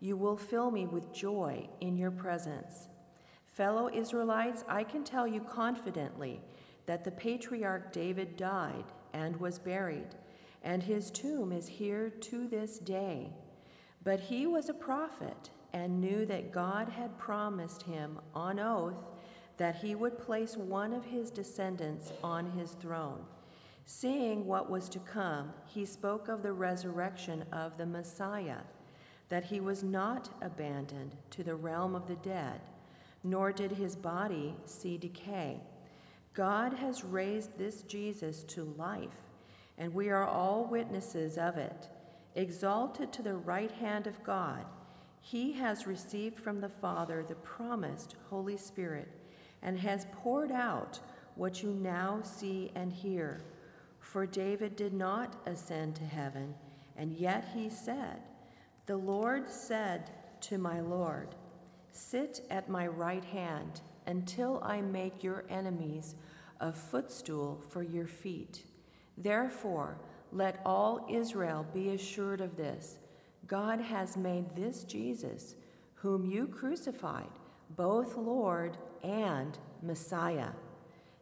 You 0.00 0.16
will 0.16 0.36
fill 0.36 0.70
me 0.70 0.86
with 0.86 1.12
joy 1.12 1.68
in 1.80 1.96
your 1.96 2.10
presence. 2.10 2.88
Fellow 3.46 3.90
Israelites, 3.92 4.64
I 4.68 4.82
can 4.84 5.04
tell 5.04 5.26
you 5.26 5.40
confidently 5.40 6.40
that 6.86 7.04
the 7.04 7.10
patriarch 7.10 7.92
David 7.92 8.36
died 8.36 8.84
and 9.12 9.36
was 9.36 9.58
buried, 9.58 10.16
and 10.62 10.82
his 10.82 11.10
tomb 11.10 11.52
is 11.52 11.66
here 11.66 12.10
to 12.10 12.46
this 12.48 12.78
day. 12.78 13.30
But 14.04 14.20
he 14.20 14.46
was 14.46 14.68
a 14.68 14.74
prophet 14.74 15.50
and 15.72 16.00
knew 16.00 16.26
that 16.26 16.52
God 16.52 16.88
had 16.88 17.18
promised 17.18 17.82
him 17.82 18.18
on 18.34 18.58
oath 18.58 18.96
that 19.56 19.76
he 19.76 19.94
would 19.94 20.18
place 20.18 20.56
one 20.56 20.92
of 20.92 21.04
his 21.04 21.30
descendants 21.30 22.12
on 22.22 22.50
his 22.50 22.72
throne. 22.72 23.24
Seeing 23.84 24.46
what 24.46 24.70
was 24.70 24.88
to 24.90 24.98
come, 24.98 25.52
he 25.66 25.84
spoke 25.84 26.28
of 26.28 26.42
the 26.42 26.52
resurrection 26.52 27.44
of 27.52 27.76
the 27.76 27.86
Messiah, 27.86 28.60
that 29.28 29.44
he 29.44 29.60
was 29.60 29.82
not 29.82 30.30
abandoned 30.40 31.16
to 31.30 31.42
the 31.42 31.54
realm 31.54 31.94
of 31.94 32.06
the 32.06 32.16
dead, 32.16 32.60
nor 33.24 33.52
did 33.52 33.72
his 33.72 33.96
body 33.96 34.54
see 34.64 34.96
decay. 34.96 35.60
God 36.34 36.72
has 36.74 37.04
raised 37.04 37.58
this 37.58 37.82
Jesus 37.82 38.42
to 38.44 38.74
life, 38.76 39.21
and 39.82 39.92
we 39.92 40.10
are 40.10 40.28
all 40.28 40.64
witnesses 40.64 41.36
of 41.36 41.56
it. 41.56 41.88
Exalted 42.36 43.12
to 43.12 43.20
the 43.20 43.34
right 43.34 43.72
hand 43.72 44.06
of 44.06 44.22
God, 44.22 44.64
he 45.20 45.54
has 45.54 45.88
received 45.88 46.38
from 46.38 46.60
the 46.60 46.68
Father 46.68 47.24
the 47.26 47.34
promised 47.34 48.14
Holy 48.30 48.56
Spirit 48.56 49.08
and 49.60 49.76
has 49.80 50.06
poured 50.12 50.52
out 50.52 51.00
what 51.34 51.64
you 51.64 51.70
now 51.70 52.20
see 52.22 52.70
and 52.76 52.92
hear. 52.92 53.40
For 53.98 54.24
David 54.24 54.76
did 54.76 54.92
not 54.92 55.34
ascend 55.46 55.96
to 55.96 56.04
heaven, 56.04 56.54
and 56.96 57.12
yet 57.12 57.48
he 57.52 57.68
said, 57.68 58.22
The 58.86 58.96
Lord 58.96 59.48
said 59.48 60.12
to 60.42 60.58
my 60.58 60.78
Lord, 60.78 61.34
Sit 61.90 62.46
at 62.50 62.68
my 62.68 62.86
right 62.86 63.24
hand 63.24 63.80
until 64.06 64.62
I 64.62 64.80
make 64.80 65.24
your 65.24 65.42
enemies 65.50 66.14
a 66.60 66.72
footstool 66.72 67.60
for 67.68 67.82
your 67.82 68.06
feet. 68.06 68.62
Therefore, 69.16 69.98
let 70.32 70.60
all 70.64 71.06
Israel 71.10 71.66
be 71.74 71.90
assured 71.90 72.40
of 72.40 72.56
this 72.56 72.98
God 73.46 73.80
has 73.80 74.16
made 74.16 74.54
this 74.54 74.84
Jesus, 74.84 75.56
whom 75.94 76.24
you 76.24 76.46
crucified, 76.46 77.30
both 77.76 78.16
Lord 78.16 78.76
and 79.02 79.58
Messiah. 79.82 80.50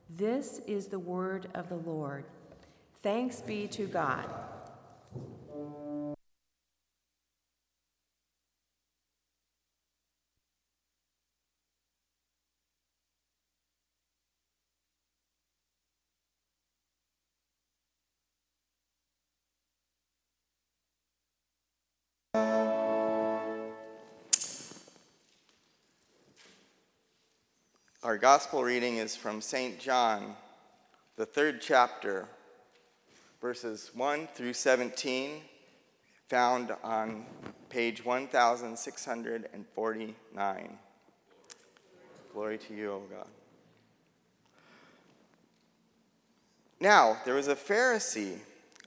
This 0.09 0.61
is 0.66 0.87
the 0.87 0.98
word 0.98 1.48
of 1.55 1.68
the 1.68 1.76
Lord. 1.76 2.24
Thanks 3.03 3.40
be 3.40 3.66
to 3.68 3.87
God. 3.87 4.29
Our 28.02 28.16
gospel 28.16 28.64
reading 28.64 28.96
is 28.96 29.14
from 29.14 29.42
St. 29.42 29.78
John, 29.78 30.34
the 31.16 31.26
third 31.26 31.60
chapter, 31.60 32.26
verses 33.42 33.90
1 33.92 34.28
through 34.34 34.54
17, 34.54 35.42
found 36.26 36.74
on 36.82 37.26
page 37.68 38.02
1649. 38.02 40.78
Glory 42.32 42.56
to 42.56 42.74
you, 42.74 42.90
O 42.90 43.00
God. 43.00 43.28
Now, 46.80 47.18
there 47.26 47.34
was 47.34 47.48
a 47.48 47.54
Pharisee, 47.54 48.38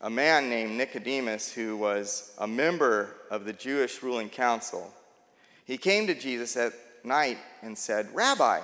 a 0.02 0.10
man 0.10 0.50
named 0.50 0.72
Nicodemus, 0.72 1.52
who 1.52 1.78
was 1.78 2.34
a 2.40 2.48
member 2.48 3.16
of 3.30 3.46
the 3.46 3.54
Jewish 3.54 4.02
ruling 4.02 4.30
council. 4.30 4.92
He 5.66 5.78
came 5.78 6.08
to 6.08 6.16
Jesus 6.16 6.58
at 6.58 6.74
night 7.04 7.38
and 7.62 7.78
said, 7.78 8.10
Rabbi, 8.16 8.62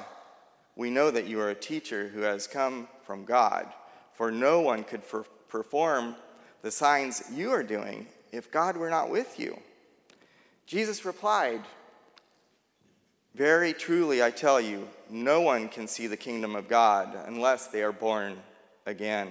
we 0.79 0.89
know 0.89 1.11
that 1.11 1.27
you 1.27 1.41
are 1.41 1.49
a 1.49 1.55
teacher 1.55 2.07
who 2.07 2.21
has 2.21 2.47
come 2.47 2.87
from 3.03 3.25
God, 3.25 3.67
for 4.13 4.31
no 4.31 4.61
one 4.61 4.85
could 4.85 5.03
for- 5.03 5.25
perform 5.49 6.15
the 6.61 6.71
signs 6.71 7.21
you 7.33 7.51
are 7.51 7.63
doing 7.63 8.07
if 8.31 8.49
God 8.49 8.77
were 8.77 8.89
not 8.89 9.09
with 9.09 9.37
you. 9.37 9.59
Jesus 10.65 11.03
replied, 11.03 11.59
Very 13.35 13.73
truly, 13.73 14.23
I 14.23 14.31
tell 14.31 14.61
you, 14.61 14.87
no 15.09 15.41
one 15.41 15.67
can 15.67 15.85
see 15.85 16.07
the 16.07 16.15
kingdom 16.15 16.55
of 16.55 16.69
God 16.69 17.13
unless 17.27 17.67
they 17.67 17.83
are 17.83 17.91
born 17.91 18.37
again. 18.85 19.27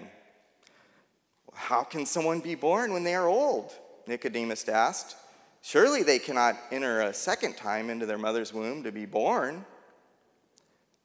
How 1.54 1.82
can 1.82 2.04
someone 2.04 2.40
be 2.40 2.56
born 2.56 2.92
when 2.92 3.04
they 3.04 3.14
are 3.14 3.26
old? 3.26 3.72
Nicodemus 4.06 4.68
asked. 4.68 5.16
Surely 5.62 6.02
they 6.02 6.18
cannot 6.18 6.58
enter 6.70 7.00
a 7.00 7.14
second 7.14 7.56
time 7.56 7.88
into 7.88 8.04
their 8.04 8.18
mother's 8.18 8.52
womb 8.52 8.82
to 8.82 8.92
be 8.92 9.06
born. 9.06 9.64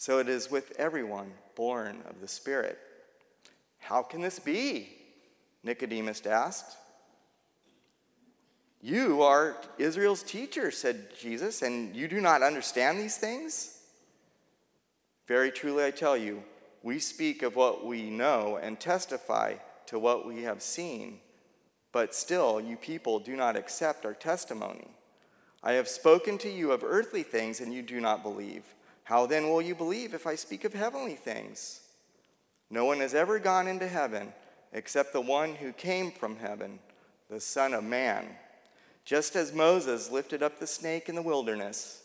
So 0.00 0.18
it 0.18 0.30
is 0.30 0.50
with 0.50 0.72
everyone 0.78 1.30
born 1.54 1.98
of 2.08 2.22
the 2.22 2.26
Spirit. 2.26 2.78
How 3.80 4.02
can 4.02 4.22
this 4.22 4.38
be? 4.38 4.88
Nicodemus 5.62 6.24
asked. 6.24 6.78
You 8.80 9.20
are 9.20 9.58
Israel's 9.76 10.22
teacher, 10.22 10.70
said 10.70 11.08
Jesus, 11.20 11.60
and 11.60 11.94
you 11.94 12.08
do 12.08 12.18
not 12.18 12.42
understand 12.42 12.98
these 12.98 13.18
things? 13.18 13.78
Very 15.28 15.50
truly, 15.50 15.84
I 15.84 15.90
tell 15.90 16.16
you, 16.16 16.44
we 16.82 16.98
speak 16.98 17.42
of 17.42 17.54
what 17.54 17.84
we 17.84 18.08
know 18.08 18.56
and 18.56 18.80
testify 18.80 19.56
to 19.84 19.98
what 19.98 20.26
we 20.26 20.44
have 20.44 20.62
seen, 20.62 21.18
but 21.92 22.14
still 22.14 22.58
you 22.58 22.76
people 22.76 23.18
do 23.18 23.36
not 23.36 23.54
accept 23.54 24.06
our 24.06 24.14
testimony. 24.14 24.88
I 25.62 25.72
have 25.72 25.88
spoken 25.88 26.38
to 26.38 26.48
you 26.48 26.72
of 26.72 26.82
earthly 26.82 27.22
things, 27.22 27.60
and 27.60 27.74
you 27.74 27.82
do 27.82 28.00
not 28.00 28.22
believe. 28.22 28.64
How 29.10 29.26
then 29.26 29.50
will 29.50 29.60
you 29.60 29.74
believe 29.74 30.14
if 30.14 30.24
I 30.24 30.36
speak 30.36 30.62
of 30.62 30.72
heavenly 30.72 31.16
things? 31.16 31.80
No 32.70 32.84
one 32.84 33.00
has 33.00 33.12
ever 33.12 33.40
gone 33.40 33.66
into 33.66 33.88
heaven 33.88 34.32
except 34.72 35.12
the 35.12 35.20
one 35.20 35.56
who 35.56 35.72
came 35.72 36.12
from 36.12 36.36
heaven, 36.36 36.78
the 37.28 37.40
Son 37.40 37.74
of 37.74 37.82
Man. 37.82 38.24
Just 39.04 39.34
as 39.34 39.52
Moses 39.52 40.12
lifted 40.12 40.44
up 40.44 40.60
the 40.60 40.66
snake 40.68 41.08
in 41.08 41.16
the 41.16 41.22
wilderness, 41.22 42.04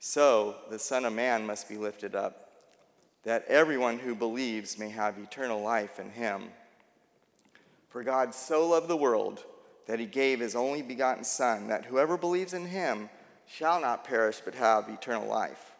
so 0.00 0.56
the 0.70 0.78
Son 0.80 1.04
of 1.04 1.12
Man 1.12 1.46
must 1.46 1.68
be 1.68 1.76
lifted 1.76 2.16
up, 2.16 2.50
that 3.22 3.44
everyone 3.46 4.00
who 4.00 4.16
believes 4.16 4.76
may 4.76 4.88
have 4.88 5.16
eternal 5.18 5.62
life 5.62 6.00
in 6.00 6.10
him. 6.10 6.46
For 7.90 8.02
God 8.02 8.34
so 8.34 8.66
loved 8.66 8.88
the 8.88 8.96
world 8.96 9.44
that 9.86 10.00
he 10.00 10.06
gave 10.06 10.40
his 10.40 10.56
only 10.56 10.82
begotten 10.82 11.22
Son, 11.22 11.68
that 11.68 11.84
whoever 11.84 12.16
believes 12.16 12.54
in 12.54 12.66
him 12.66 13.08
shall 13.46 13.80
not 13.80 14.02
perish 14.02 14.40
but 14.44 14.56
have 14.56 14.88
eternal 14.88 15.28
life. 15.28 15.73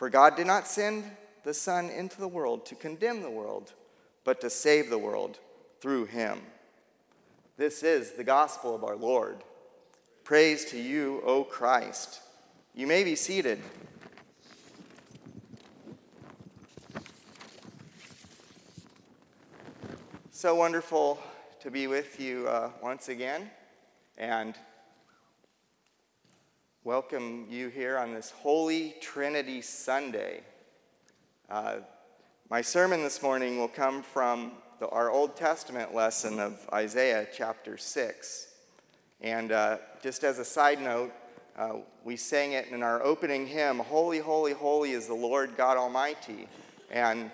For 0.00 0.08
God 0.08 0.34
did 0.34 0.46
not 0.46 0.66
send 0.66 1.04
the 1.44 1.52
Son 1.52 1.90
into 1.90 2.18
the 2.18 2.26
world 2.26 2.64
to 2.64 2.74
condemn 2.74 3.20
the 3.20 3.30
world, 3.30 3.74
but 4.24 4.40
to 4.40 4.48
save 4.48 4.88
the 4.88 4.96
world 4.96 5.38
through 5.82 6.06
him. 6.06 6.40
This 7.58 7.82
is 7.82 8.12
the 8.12 8.24
gospel 8.24 8.74
of 8.74 8.82
our 8.82 8.96
Lord. 8.96 9.44
Praise 10.24 10.64
to 10.70 10.80
you, 10.80 11.20
O 11.26 11.44
Christ. 11.44 12.22
You 12.74 12.86
may 12.86 13.04
be 13.04 13.14
seated. 13.14 13.60
So 20.30 20.54
wonderful 20.54 21.22
to 21.60 21.70
be 21.70 21.88
with 21.88 22.18
you 22.18 22.48
uh, 22.48 22.70
once 22.82 23.10
again 23.10 23.50
and 24.16 24.54
welcome 26.82 27.46
you 27.50 27.68
here 27.68 27.98
on 27.98 28.14
this 28.14 28.30
Holy 28.30 28.94
Trinity 29.02 29.60
Sunday. 29.60 30.40
Uh, 31.50 31.76
my 32.48 32.62
sermon 32.62 33.02
this 33.02 33.22
morning 33.22 33.58
will 33.58 33.68
come 33.68 34.02
from 34.02 34.52
the, 34.78 34.88
our 34.88 35.10
Old 35.10 35.36
Testament 35.36 35.94
lesson 35.94 36.40
of 36.40 36.58
Isaiah 36.72 37.26
chapter 37.36 37.76
6. 37.76 38.48
And 39.20 39.52
uh, 39.52 39.76
just 40.02 40.24
as 40.24 40.38
a 40.38 40.44
side 40.44 40.80
note, 40.80 41.12
uh, 41.58 41.74
we 42.02 42.16
sang 42.16 42.52
it 42.52 42.68
in 42.68 42.82
our 42.82 43.02
opening 43.02 43.46
hymn 43.46 43.80
Holy, 43.80 44.18
Holy, 44.18 44.54
Holy 44.54 44.92
is 44.92 45.06
the 45.06 45.12
Lord 45.12 45.58
God 45.58 45.76
Almighty. 45.76 46.48
And 46.90 47.30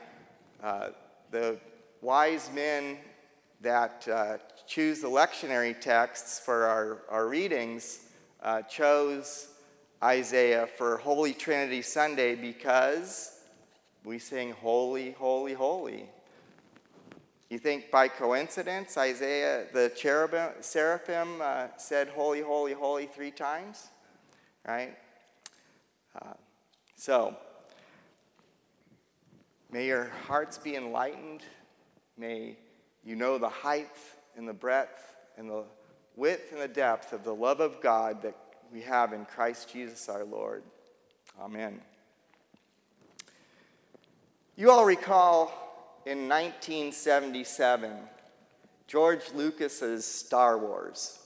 uh, 0.61 0.89
the 1.31 1.57
wise 2.01 2.51
men 2.53 2.99
that 3.61 4.09
uh, 4.09 4.39
choose 4.67 5.01
the 5.01 5.09
lectionary 5.09 5.81
texts 5.81 6.41
for 6.41 6.65
our, 6.65 6.99
our 7.09 7.29
readings 7.29 8.06
uh, 8.47 8.63
chose 8.63 9.49
Isaiah 10.03 10.69
for 10.79 10.99
Holy 10.99 11.35
Trinity 11.35 11.83
Sunday 11.83 12.37
because 12.37 13.41
we 14.05 14.21
sing 14.21 14.53
Holy, 14.53 15.11
Holy, 15.11 15.53
Holy. 15.53 16.05
You 17.51 17.59
think 17.59 17.91
by 17.91 18.07
coincidence 18.07 18.97
Isaiah, 18.97 19.65
the 19.73 19.91
cherubim, 19.97 20.51
seraphim 20.61 21.41
uh, 21.43 21.67
said 21.77 22.09
Holy, 22.09 22.41
Holy, 22.41 22.73
Holy 22.73 23.07
three 23.07 23.33
times? 23.33 23.89
Right? 24.67 24.97
Uh, 26.15 26.35
so, 26.95 27.37
may 29.73 29.87
your 29.87 30.13
hearts 30.27 30.57
be 30.57 30.77
enlightened. 30.77 31.43
May 32.17 32.57
you 33.05 33.17
know 33.17 33.39
the 33.39 33.49
height 33.49 33.97
and 34.37 34.49
the 34.49 34.55
breadth 34.55 35.17
and 35.37 35.51
the 35.51 35.65
width 36.17 36.53
and 36.53 36.61
the 36.61 36.69
depth 36.69 37.13
of 37.13 37.23
the 37.25 37.35
love 37.35 37.61
of 37.61 37.81
God 37.81 38.23
that 38.23 38.35
we 38.73 38.81
have 38.83 39.13
in 39.13 39.25
Christ 39.27 39.73
Jesus 39.73 40.09
our 40.09 40.25
Lord. 40.25 40.63
Amen. 41.41 41.81
You 44.57 44.71
all 44.71 44.87
recall 44.87 46.01
in 46.07 46.29
1977 46.29 47.93
George 48.87 49.21
Lucas's 49.35 50.07
Star 50.07 50.57
Wars. 50.57 51.19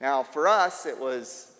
Now, 0.00 0.22
for 0.22 0.48
us, 0.48 0.84
it 0.84 0.98
was 0.98 1.52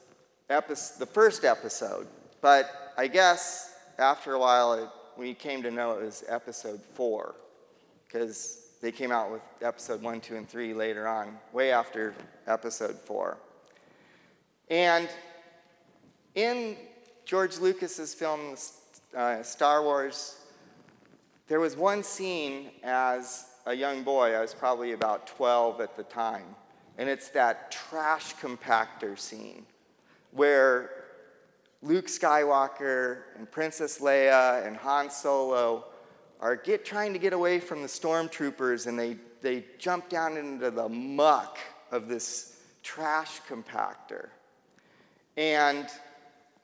epi- 0.51 0.75
the 0.99 1.07
first 1.07 1.45
episode, 1.45 2.07
but 2.41 2.93
I 2.99 3.07
guess 3.07 3.75
after 3.99 4.35
a 4.35 4.39
while 4.39 4.75
it, 4.75 4.89
we 5.17 5.33
came 5.33 5.63
to 5.63 5.71
know 5.71 5.93
it 5.93 6.05
was 6.05 6.25
episode 6.29 6.81
four 6.95 7.37
because 8.07 8.62
they 8.83 8.93
came 8.93 9.13
out 9.13 9.31
with 9.31 9.43
episode 9.63 10.03
one, 10.03 10.21
two, 10.21 10.35
and 10.35 10.49
three 10.49 10.75
later 10.75 11.07
on, 11.07 11.39
way 11.53 11.71
after 11.71 12.15
episode 12.49 12.97
four. 12.97 13.39
And 14.69 15.09
in 16.35 16.77
George 17.25 17.59
Lucas's 17.59 18.13
film 18.13 18.57
uh, 19.17 19.41
Star 19.45 19.85
Wars, 19.85 20.41
there 21.47 21.61
was 21.61 21.77
one 21.77 22.03
scene 22.03 22.71
as 22.83 23.47
a 23.67 23.75
young 23.75 24.03
boy, 24.03 24.35
I 24.35 24.41
was 24.41 24.53
probably 24.53 24.93
about 24.93 25.29
12 25.29 25.81
at 25.81 25.97
the 25.97 26.03
time, 26.03 26.57
and 26.99 27.09
it's 27.09 27.29
that 27.29 27.71
trash 27.71 28.35
compactor 28.35 29.17
scene 29.17 29.65
where 30.33 30.91
Luke 31.83 32.07
Skywalker 32.07 33.19
and 33.37 33.49
Princess 33.49 34.01
Leia 34.01 34.67
and 34.67 34.77
Han 34.79 35.09
Solo 35.09 35.85
are 36.43 36.57
get, 36.57 36.85
trying 36.85 37.13
to 37.13 37.21
get 37.21 37.33
away 37.33 37.61
from 37.61 37.83
the 37.83 37.89
stormtroopers 37.89 38.89
and 38.89 38.99
they, 38.99 39.17
they 39.41 39.65
jump 39.79 40.09
down 40.09 40.37
into 40.37 40.73
the 40.73 40.89
muck 40.89 41.57
of 41.93 42.09
this 42.09 42.59
trash 42.83 43.41
compactor. 43.49 44.29
And 45.37 45.87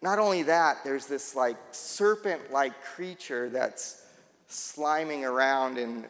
not 0.03 0.19
only 0.19 0.43
that, 0.43 0.79
there's 0.83 1.07
this 1.07 1.37
like 1.37 1.57
serpent 1.71 2.51
like 2.53 2.83
creature 2.83 3.49
that's 3.51 4.05
sliming 4.51 5.23
around 5.23 5.79
and 5.79 6.07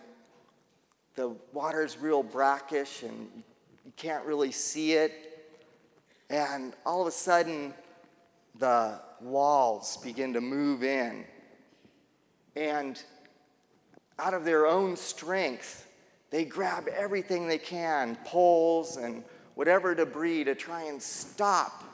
the 1.15 1.37
water's 1.53 1.99
real 1.99 2.23
brackish 2.23 3.03
and 3.03 3.29
you 3.85 3.93
can't 3.97 4.25
really 4.25 4.51
see 4.51 4.95
it. 4.95 5.13
And 6.31 6.73
all 6.87 7.03
of 7.03 7.09
a 7.09 7.13
sudden, 7.13 7.75
the 8.59 8.99
walls 9.21 9.99
begin 9.99 10.33
to 10.33 10.41
move 10.41 10.83
in. 10.83 11.27
And 12.57 13.03
out 14.19 14.35
of 14.35 14.45
their 14.45 14.67
own 14.67 14.97
strength, 14.97 15.87
they 16.31 16.45
grab 16.45 16.89
everything 16.89 17.49
they 17.49 17.59
can 17.59 18.17
poles 18.25 18.97
and 18.97 19.25
whatever 19.55 19.95
debris 19.95 20.45
to 20.45 20.55
try 20.55 20.85
and 20.85 21.01
stop 21.03 21.85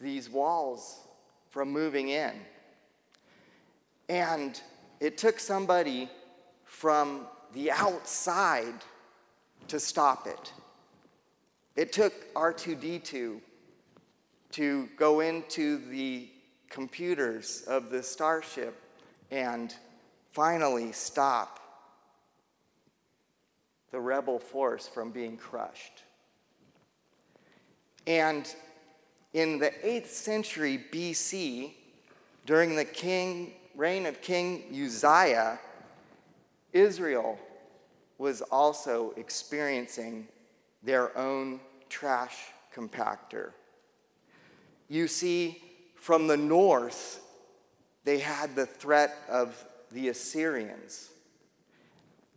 these 0.00 0.30
walls 0.30 1.00
from 1.50 1.70
moving 1.70 2.08
in. 2.08 2.32
And 4.08 4.60
it 5.00 5.18
took 5.18 5.38
somebody 5.38 6.08
from 6.64 7.26
the 7.52 7.70
outside 7.70 8.74
to 9.68 9.78
stop 9.78 10.26
it. 10.26 10.52
It 11.76 11.92
took 11.92 12.34
R2D2 12.34 13.40
to 14.52 14.88
go 14.96 15.20
into 15.20 15.78
the 15.88 16.28
computers 16.68 17.62
of 17.66 17.90
the 17.90 18.02
starship 18.02 18.80
and 19.30 19.74
finally 20.34 20.90
stop 20.90 21.60
the 23.92 24.00
rebel 24.00 24.40
force 24.40 24.88
from 24.88 25.12
being 25.12 25.36
crushed. 25.36 26.02
And 28.08 28.52
in 29.32 29.60
the 29.60 29.70
8th 29.84 30.08
century 30.08 30.84
BC, 30.92 31.74
during 32.46 32.74
the 32.74 32.84
king, 32.84 33.52
reign 33.76 34.06
of 34.06 34.20
King 34.20 34.64
Uzziah, 34.72 35.60
Israel 36.72 37.38
was 38.18 38.42
also 38.42 39.14
experiencing 39.16 40.26
their 40.82 41.16
own 41.16 41.60
trash 41.88 42.36
compactor. 42.74 43.52
You 44.88 45.06
see, 45.06 45.62
from 45.94 46.26
the 46.26 46.36
north, 46.36 47.20
they 48.02 48.18
had 48.18 48.56
the 48.56 48.66
threat 48.66 49.16
of 49.28 49.64
the 49.94 50.08
Assyrians. 50.08 51.08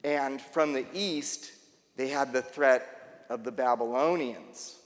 And 0.03 0.39
from 0.39 0.73
the 0.73 0.85
east, 0.93 1.51
they 1.97 2.07
had 2.07 2.31
the 2.31 2.41
threat 2.41 3.25
of 3.29 3.43
the 3.43 3.51
Babylonians. 3.51 4.77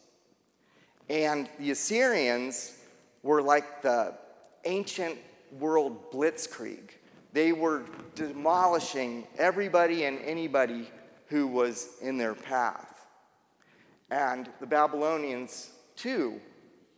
And 1.10 1.50
the 1.60 1.72
Assyrians 1.72 2.78
were 3.22 3.42
like 3.42 3.82
the 3.82 4.16
ancient 4.66 5.18
world 5.60 6.12
blitzkrieg. 6.12 6.92
They 7.34 7.52
were 7.52 7.84
demolishing 8.16 9.28
everybody 9.38 10.06
and 10.06 10.20
anybody 10.20 10.90
who 11.28 11.48
was 11.48 11.90
in 12.02 12.18
their 12.18 12.34
path. 12.34 13.06
And 14.10 14.50
the 14.60 14.68
Babylonians, 14.68 15.72
too, 15.96 16.40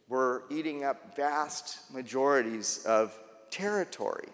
were 0.07 0.43
eating 0.49 0.83
up 0.83 1.15
vast 1.15 1.91
majorities 1.91 2.83
of 2.86 3.17
territory. 3.49 4.29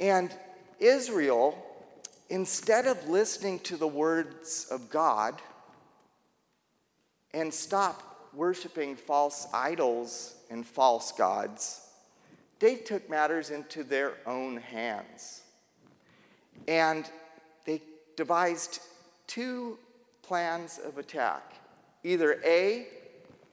And 0.00 0.34
Israel, 0.78 1.56
instead 2.28 2.86
of 2.86 3.08
listening 3.08 3.60
to 3.60 3.76
the 3.76 3.86
words 3.86 4.66
of 4.70 4.90
God 4.90 5.40
and 7.32 7.52
stop 7.52 8.30
worshiping 8.34 8.96
false 8.96 9.46
idols 9.52 10.34
and 10.50 10.66
false 10.66 11.12
gods, 11.12 11.86
they 12.58 12.76
took 12.76 13.08
matters 13.10 13.50
into 13.50 13.84
their 13.84 14.14
own 14.26 14.56
hands. 14.56 15.42
And 16.68 17.10
they 17.64 17.82
devised 18.16 18.80
two 19.26 19.78
plans 20.22 20.78
of 20.84 20.98
attack. 20.98 21.54
Either 22.04 22.40
A, 22.44 22.86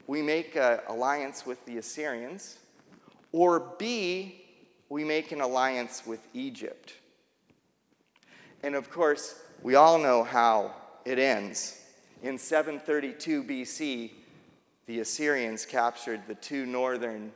we 0.07 0.21
make 0.21 0.55
an 0.55 0.79
alliance 0.87 1.45
with 1.45 1.63
the 1.65 1.77
Assyrians, 1.77 2.59
or 3.31 3.59
B, 3.77 4.38
we 4.89 5.03
make 5.03 5.31
an 5.31 5.41
alliance 5.41 6.03
with 6.05 6.19
Egypt. 6.33 6.93
And 8.63 8.75
of 8.75 8.89
course, 8.89 9.39
we 9.61 9.75
all 9.75 9.99
know 9.99 10.23
how 10.23 10.73
it 11.05 11.19
ends. 11.19 11.79
In 12.23 12.37
732 12.37 13.43
BC, 13.43 14.11
the 14.87 14.99
Assyrians 14.99 15.65
captured 15.65 16.21
the 16.27 16.35
two 16.35 16.65
northern 16.65 17.31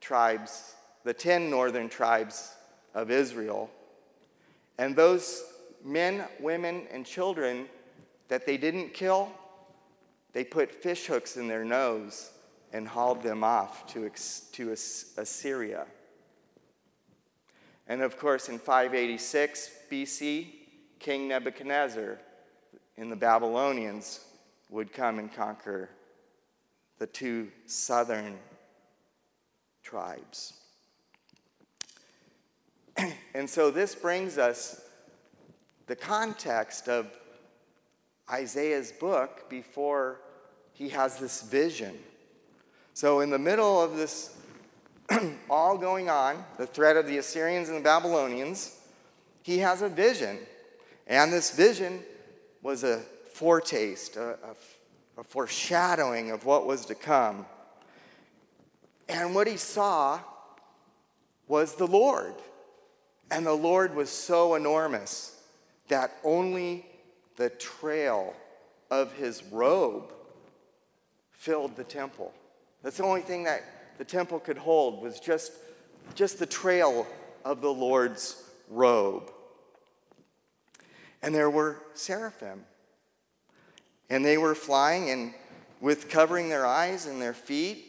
tribes, 0.00 0.74
the 1.04 1.12
10 1.12 1.50
northern 1.50 1.88
tribes 1.88 2.54
of 2.94 3.10
Israel. 3.10 3.70
And 4.78 4.96
those 4.96 5.44
men, 5.84 6.24
women, 6.40 6.86
and 6.90 7.04
children 7.04 7.66
that 8.28 8.46
they 8.46 8.56
didn't 8.56 8.94
kill, 8.94 9.30
they 10.32 10.42
put 10.42 10.72
fish 10.72 11.06
hooks 11.06 11.36
in 11.36 11.46
their 11.46 11.64
nose 11.64 12.30
and 12.72 12.88
hauled 12.88 13.22
them 13.22 13.44
off 13.44 13.86
to, 13.92 14.10
to 14.52 14.72
Assyria. 14.72 15.86
And 17.86 18.02
of 18.02 18.18
course, 18.18 18.48
in 18.48 18.58
586 18.58 19.70
BC, 19.90 20.46
King 20.98 21.28
Nebuchadnezzar 21.28 22.18
and 22.96 23.12
the 23.12 23.16
Babylonians 23.16 24.20
would 24.70 24.92
come 24.92 25.18
and 25.18 25.32
conquer 25.32 25.90
the 26.98 27.06
two 27.06 27.48
southern 27.66 28.38
tribes. 29.82 30.54
and 33.34 33.48
so 33.48 33.70
this 33.70 33.94
brings 33.94 34.38
us 34.38 34.80
the 35.86 35.96
context 35.96 36.88
of 36.88 37.06
Isaiah's 38.30 38.92
book 38.92 39.50
before 39.50 40.20
he 40.72 40.88
has 40.88 41.18
this 41.18 41.42
vision. 41.42 41.98
So, 42.94 43.20
in 43.20 43.30
the 43.30 43.38
middle 43.38 43.82
of 43.82 43.96
this 43.96 44.36
all 45.50 45.76
going 45.76 46.08
on, 46.08 46.44
the 46.58 46.66
threat 46.66 46.96
of 46.96 47.06
the 47.06 47.18
Assyrians 47.18 47.68
and 47.68 47.78
the 47.78 47.82
Babylonians, 47.82 48.78
he 49.42 49.58
has 49.58 49.82
a 49.82 49.88
vision. 49.88 50.38
And 51.06 51.32
this 51.32 51.54
vision 51.54 52.00
was 52.62 52.84
a 52.84 53.00
foretaste, 53.32 54.16
a, 54.16 54.30
a, 54.30 55.20
a 55.20 55.24
foreshadowing 55.24 56.30
of 56.30 56.44
what 56.44 56.66
was 56.66 56.86
to 56.86 56.94
come. 56.94 57.46
And 59.08 59.34
what 59.34 59.46
he 59.46 59.56
saw 59.56 60.20
was 61.46 61.74
the 61.74 61.86
Lord. 61.86 62.34
And 63.30 63.44
the 63.44 63.54
Lord 63.54 63.94
was 63.94 64.08
so 64.10 64.54
enormous 64.54 65.38
that 65.88 66.12
only 66.24 66.86
the 67.36 67.50
trail 67.50 68.34
of 68.90 69.12
his 69.14 69.42
robe 69.44 70.12
filled 71.30 71.76
the 71.76 71.84
temple. 71.84 72.32
That's 72.82 72.96
the 72.96 73.04
only 73.04 73.20
thing 73.20 73.44
that 73.44 73.62
the 73.98 74.04
temple 74.04 74.40
could 74.40 74.58
hold 74.58 75.02
was 75.02 75.20
just, 75.20 75.52
just 76.14 76.38
the 76.38 76.46
trail 76.46 77.06
of 77.44 77.60
the 77.60 77.72
Lord's 77.72 78.42
robe. 78.68 79.30
And 81.22 81.34
there 81.34 81.50
were 81.50 81.78
seraphim. 81.94 82.64
And 84.10 84.24
they 84.24 84.36
were 84.36 84.54
flying 84.54 85.10
and 85.10 85.34
with 85.80 86.08
covering 86.08 86.48
their 86.48 86.66
eyes 86.66 87.06
and 87.06 87.20
their 87.20 87.34
feet 87.34 87.86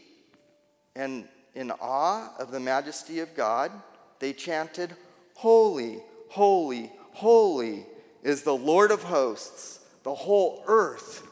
and 0.95 1.27
in 1.53 1.71
awe 1.71 2.33
of 2.37 2.51
the 2.51 2.59
majesty 2.59 3.19
of 3.19 3.35
God, 3.35 3.71
they 4.19 4.33
chanted, 4.33 4.95
Holy, 5.35 6.01
holy, 6.29 6.91
holy 7.11 7.85
is 8.23 8.43
the 8.43 8.55
Lord 8.55 8.91
of 8.91 9.03
hosts. 9.03 9.79
The 10.03 10.13
whole 10.13 10.63
earth 10.67 11.25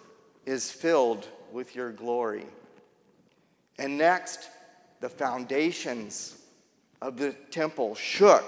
is 0.45 0.71
filled 0.71 1.27
with 1.51 1.75
your 1.75 1.91
glory. 1.91 2.45
And 3.77 3.97
next, 3.97 4.49
the 5.03 5.09
foundations 5.09 6.37
of 7.01 7.17
the 7.17 7.33
temple 7.51 7.93
shook 7.93 8.45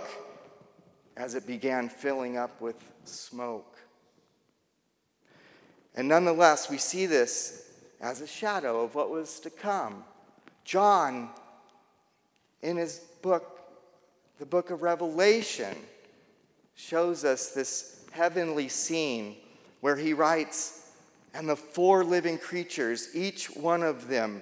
as 1.18 1.36
it 1.36 1.46
began 1.46 1.90
filling 1.90 2.38
up 2.38 2.62
with 2.62 2.78
smoke. 3.04 3.78
And 5.96 6.08
nonetheless, 6.08 6.70
we 6.70 6.78
see 6.78 7.08
this 7.08 7.70
as 8.00 8.22
a 8.22 8.28
shadow 8.28 8.86
of 8.86 8.96
what 8.96 9.10
was 9.10 9.42
to 9.42 9.50
come. 9.50 10.06
John, 10.64 11.30
in 12.62 12.78
his 12.78 13.00
book, 13.22 13.60
the 14.40 14.46
book 14.46 14.70
of 14.70 14.82
Revelation, 14.82 15.76
shows 16.74 17.26
us 17.26 17.50
this 17.50 18.06
heavenly 18.14 18.70
scene 18.70 19.36
where 19.82 19.98
he 19.98 20.14
writes, 20.14 20.90
And 21.34 21.50
the 21.50 21.58
four 21.58 22.06
living 22.06 22.38
creatures, 22.38 23.10
each 23.14 23.48
one 23.48 23.84
of 23.84 24.08
them 24.08 24.42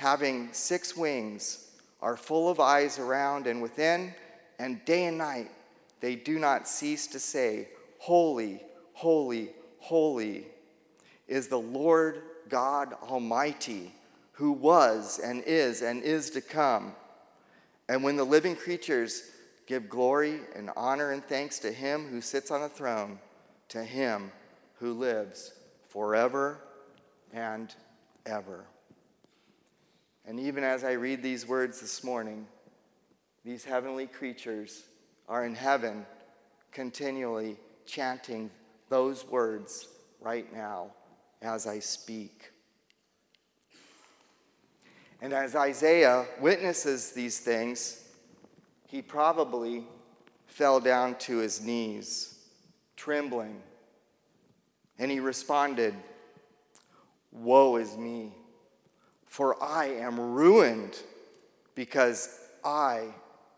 having 0.00 0.48
six 0.52 0.96
wings, 0.96 1.70
are 2.00 2.16
full 2.16 2.48
of 2.48 2.58
eyes 2.58 2.98
around 2.98 3.46
and 3.46 3.60
within, 3.60 4.14
and 4.58 4.84
day 4.84 5.04
and 5.04 5.18
night 5.18 5.50
they 6.00 6.16
do 6.16 6.38
not 6.38 6.66
cease 6.66 7.06
to 7.06 7.18
say, 7.18 7.68
Holy, 7.98 8.62
holy, 8.94 9.50
holy 9.78 10.46
is 11.28 11.48
the 11.48 11.58
Lord 11.58 12.22
God 12.48 12.94
Almighty, 13.02 13.92
who 14.32 14.52
was 14.52 15.18
and 15.18 15.42
is 15.44 15.82
and 15.82 16.02
is 16.02 16.30
to 16.30 16.40
come. 16.40 16.94
And 17.88 18.02
when 18.02 18.16
the 18.16 18.24
living 18.24 18.56
creatures 18.56 19.30
Give 19.70 19.88
glory 19.88 20.40
and 20.56 20.68
honor 20.76 21.12
and 21.12 21.24
thanks 21.24 21.60
to 21.60 21.70
him 21.70 22.08
who 22.08 22.20
sits 22.20 22.50
on 22.50 22.60
the 22.60 22.68
throne, 22.68 23.20
to 23.68 23.84
him 23.84 24.32
who 24.80 24.94
lives 24.94 25.52
forever 25.88 26.58
and 27.32 27.72
ever. 28.26 28.64
And 30.26 30.38
even 30.38 30.64
as 30.64 30.84
I 30.84 30.92
read 30.92 31.22
these 31.22 31.46
words 31.46 31.80
this 31.80 32.04
morning, 32.04 32.46
these 33.44 33.64
heavenly 33.64 34.06
creatures 34.06 34.84
are 35.28 35.44
in 35.44 35.54
heaven 35.54 36.06
continually 36.72 37.56
chanting 37.86 38.50
those 38.88 39.26
words 39.26 39.88
right 40.20 40.52
now 40.54 40.92
as 41.42 41.66
I 41.66 41.78
speak. 41.78 42.52
And 45.22 45.32
as 45.32 45.54
Isaiah 45.54 46.26
witnesses 46.40 47.12
these 47.12 47.40
things, 47.40 48.04
he 48.86 49.02
probably 49.02 49.84
fell 50.46 50.80
down 50.80 51.14
to 51.16 51.38
his 51.38 51.60
knees, 51.60 52.38
trembling. 52.96 53.60
And 54.98 55.10
he 55.10 55.20
responded, 55.20 55.94
Woe 57.32 57.76
is 57.76 57.96
me, 57.96 58.32
for 59.40 59.56
I 59.64 59.86
am 59.86 60.20
ruined 60.20 60.98
because 61.74 62.28
I 62.62 63.06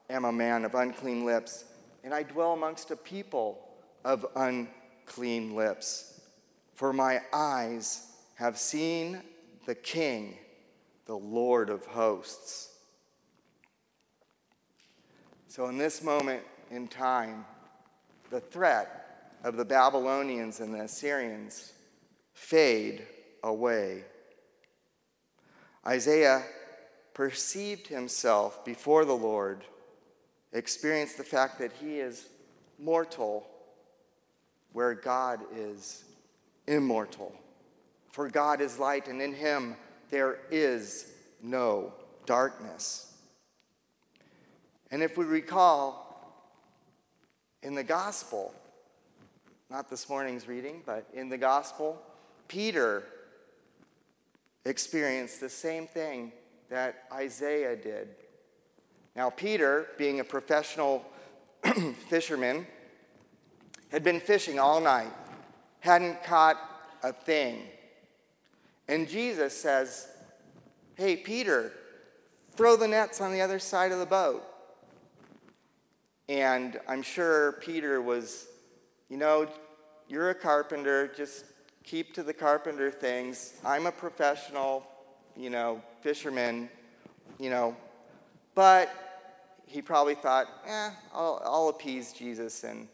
am 0.08 0.24
a 0.24 0.30
man 0.30 0.64
of 0.64 0.76
unclean 0.76 1.24
lips, 1.24 1.64
and 2.04 2.14
I 2.14 2.22
dwell 2.22 2.52
amongst 2.52 2.92
a 2.92 2.96
people 2.96 3.58
of 4.04 4.24
unclean 4.36 5.56
lips. 5.56 6.20
For 6.74 6.92
my 6.92 7.20
eyes 7.32 8.06
have 8.36 8.58
seen 8.58 9.22
the 9.66 9.74
King, 9.74 10.38
the 11.06 11.18
Lord 11.18 11.68
of 11.68 11.84
hosts. 11.84 12.68
So, 15.48 15.66
in 15.66 15.78
this 15.78 16.00
moment 16.00 16.44
in 16.70 16.86
time, 16.86 17.44
the 18.30 18.38
threat 18.38 19.32
of 19.42 19.56
the 19.56 19.64
Babylonians 19.64 20.60
and 20.60 20.72
the 20.72 20.82
Assyrians 20.82 21.72
fade 22.34 23.02
away. 23.42 24.04
Isaiah 25.86 26.44
perceived 27.14 27.88
himself 27.88 28.64
before 28.64 29.04
the 29.04 29.16
Lord, 29.16 29.64
experienced 30.52 31.16
the 31.16 31.24
fact 31.24 31.58
that 31.58 31.72
he 31.72 31.98
is 31.98 32.26
mortal 32.78 33.46
where 34.72 34.94
God 34.94 35.40
is 35.54 36.04
immortal. 36.66 37.34
For 38.10 38.28
God 38.28 38.60
is 38.60 38.78
light, 38.78 39.08
and 39.08 39.20
in 39.20 39.34
him 39.34 39.76
there 40.10 40.38
is 40.50 41.12
no 41.42 41.92
darkness. 42.26 43.14
And 44.90 45.02
if 45.02 45.16
we 45.16 45.24
recall 45.24 46.02
in 47.62 47.74
the 47.74 47.84
gospel, 47.84 48.54
not 49.70 49.88
this 49.88 50.08
morning's 50.08 50.46
reading, 50.46 50.82
but 50.84 51.06
in 51.14 51.28
the 51.28 51.38
gospel, 51.38 52.00
Peter 52.48 53.04
experienced 54.64 55.40
the 55.40 55.48
same 55.48 55.86
thing 55.86 56.32
that 56.70 57.04
Isaiah 57.12 57.76
did. 57.76 58.08
Now, 59.14 59.30
Peter, 59.30 59.88
being 59.98 60.20
a 60.20 60.24
professional 60.24 61.04
fisherman, 62.08 62.66
had 63.90 64.02
been 64.02 64.20
fishing 64.20 64.58
all 64.58 64.80
night, 64.80 65.12
hadn't 65.80 66.24
caught 66.24 66.56
a 67.02 67.12
thing. 67.12 67.58
And 68.88 69.08
Jesus 69.08 69.56
says, 69.56 70.08
Hey, 70.94 71.16
Peter, 71.16 71.72
throw 72.52 72.76
the 72.76 72.88
nets 72.88 73.20
on 73.20 73.32
the 73.32 73.40
other 73.40 73.58
side 73.58 73.92
of 73.92 73.98
the 73.98 74.06
boat. 74.06 74.42
And 76.28 76.80
I'm 76.88 77.02
sure 77.02 77.52
Peter 77.52 78.00
was, 78.00 78.46
you 79.08 79.16
know, 79.16 79.46
you're 80.08 80.30
a 80.30 80.34
carpenter, 80.34 81.12
just 81.14 81.44
keep 81.84 82.14
to 82.14 82.22
the 82.22 82.32
carpenter 82.32 82.90
things. 82.90 83.54
I'm 83.64 83.86
a 83.86 83.92
professional, 83.92 84.86
you 85.36 85.50
know, 85.50 85.82
fisherman, 86.00 86.68
you 87.38 87.50
know. 87.50 87.76
But 88.54 88.92
he 89.66 89.82
probably 89.82 90.14
thought, 90.14 90.48
eh, 90.66 90.90
I'll, 91.14 91.40
I'll 91.44 91.68
appease 91.68 92.12
Jesus 92.12 92.64
and 92.64 92.88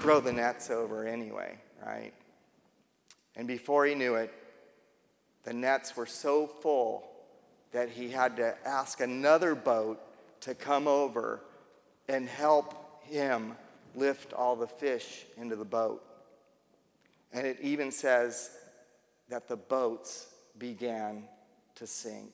throw 0.00 0.20
the 0.20 0.32
nets 0.32 0.70
over 0.70 1.06
anyway, 1.06 1.58
right? 1.84 2.12
And 3.36 3.46
before 3.46 3.86
he 3.86 3.94
knew 3.94 4.14
it, 4.14 4.32
the 5.44 5.52
nets 5.52 5.96
were 5.96 6.06
so 6.06 6.46
full 6.46 7.06
that 7.72 7.90
he 7.90 8.08
had 8.10 8.36
to 8.36 8.56
ask 8.66 9.00
another 9.00 9.54
boat 9.54 10.00
to 10.40 10.54
come 10.54 10.88
over 10.88 11.42
and 12.08 12.28
help 12.28 13.04
him 13.04 13.54
lift 13.94 14.32
all 14.32 14.56
the 14.56 14.66
fish 14.66 15.26
into 15.36 15.56
the 15.56 15.64
boat. 15.64 16.05
And 17.36 17.46
it 17.46 17.58
even 17.60 17.92
says 17.92 18.50
that 19.28 19.46
the 19.46 19.56
boats 19.58 20.28
began 20.56 21.24
to 21.74 21.86
sink. 21.86 22.32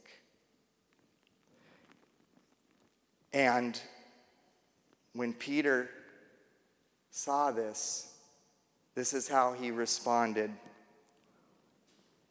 And 3.32 3.80
when 5.12 5.32
Peter 5.32 5.90
saw 7.10 7.50
this, 7.50 8.14
this 8.94 9.12
is 9.12 9.26
how 9.26 9.54
he 9.54 9.72
responded. 9.72 10.52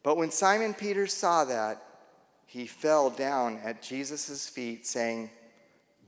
But 0.02 0.16
when 0.16 0.30
Simon 0.30 0.72
Peter 0.72 1.06
saw 1.06 1.44
that, 1.44 1.82
he 2.46 2.66
fell 2.66 3.10
down 3.10 3.60
at 3.62 3.82
Jesus' 3.82 4.48
feet, 4.48 4.86
saying, 4.86 5.28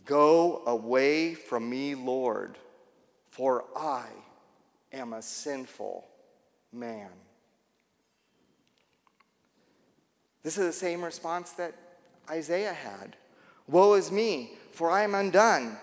Go 0.07 0.63
away 0.67 1.35
from 1.35 1.69
me, 1.69 1.95
Lord, 1.95 2.57
for 3.29 3.67
I 3.77 4.07
am 4.95 5.13
a 5.13 5.21
sinful 5.21 6.07
man. 6.75 7.09
This 10.43 10.59
is 10.59 10.67
the 10.67 10.73
same 10.73 11.03
response 11.03 11.53
that 11.53 11.75
Isaiah 12.29 12.75
had 12.75 13.17
Woe 13.67 13.95
is 13.95 14.13
me, 14.13 14.53
for 14.73 14.91
I 14.91 15.05
am 15.05 15.15
undone. 15.15 15.79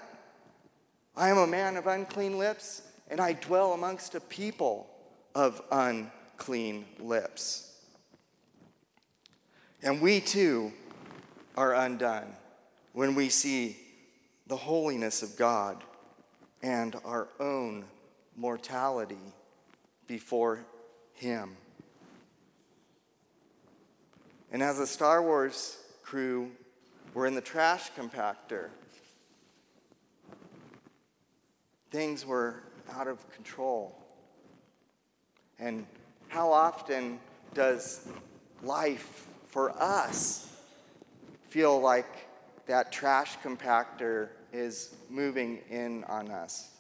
I 1.15 1.29
am 1.29 1.39
a 1.39 1.47
man 1.47 1.77
of 1.77 1.87
unclean 1.87 2.37
lips, 2.37 2.83
and 3.09 3.19
I 3.19 3.33
dwell 3.33 3.73
amongst 3.73 4.13
a 4.13 4.19
people 4.19 4.87
of 5.33 5.61
unclean 5.71 6.85
lips. 6.99 7.75
And 9.81 9.99
we 9.99 10.19
too 10.19 10.71
are 11.57 11.73
undone 11.73 12.35
when 12.93 13.15
we 13.15 13.29
see 13.29 13.77
the 14.45 14.57
holiness 14.57 15.23
of 15.23 15.35
God 15.37 15.83
and 16.61 16.95
our 17.03 17.29
own 17.39 17.85
mortality 18.35 19.33
before 20.05 20.65
Him. 21.21 21.55
And 24.51 24.63
as 24.63 24.79
a 24.79 24.87
Star 24.87 25.21
Wars 25.21 25.77
crew, 26.01 26.49
we're 27.13 27.27
in 27.27 27.35
the 27.35 27.41
trash 27.41 27.91
compactor. 27.95 28.69
Things 31.91 32.25
were 32.25 32.63
out 32.91 33.07
of 33.07 33.29
control. 33.29 33.95
And 35.59 35.85
how 36.27 36.51
often 36.51 37.19
does 37.53 38.07
life 38.63 39.27
for 39.45 39.79
us 39.79 40.51
feel 41.49 41.79
like 41.79 42.07
that 42.65 42.91
trash 42.91 43.37
compactor 43.43 44.29
is 44.51 44.95
moving 45.07 45.59
in 45.69 46.03
on 46.05 46.31
us? 46.31 46.71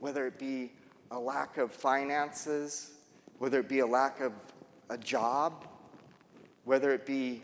Whether 0.00 0.26
it 0.26 0.38
be 0.38 0.72
a 1.10 1.18
lack 1.18 1.58
of 1.58 1.72
finances, 1.72 2.92
whether 3.38 3.60
it 3.60 3.68
be 3.68 3.80
a 3.80 3.86
lack 3.86 4.20
of 4.20 4.32
a 4.90 4.98
job, 4.98 5.66
whether 6.64 6.92
it 6.92 7.06
be 7.06 7.42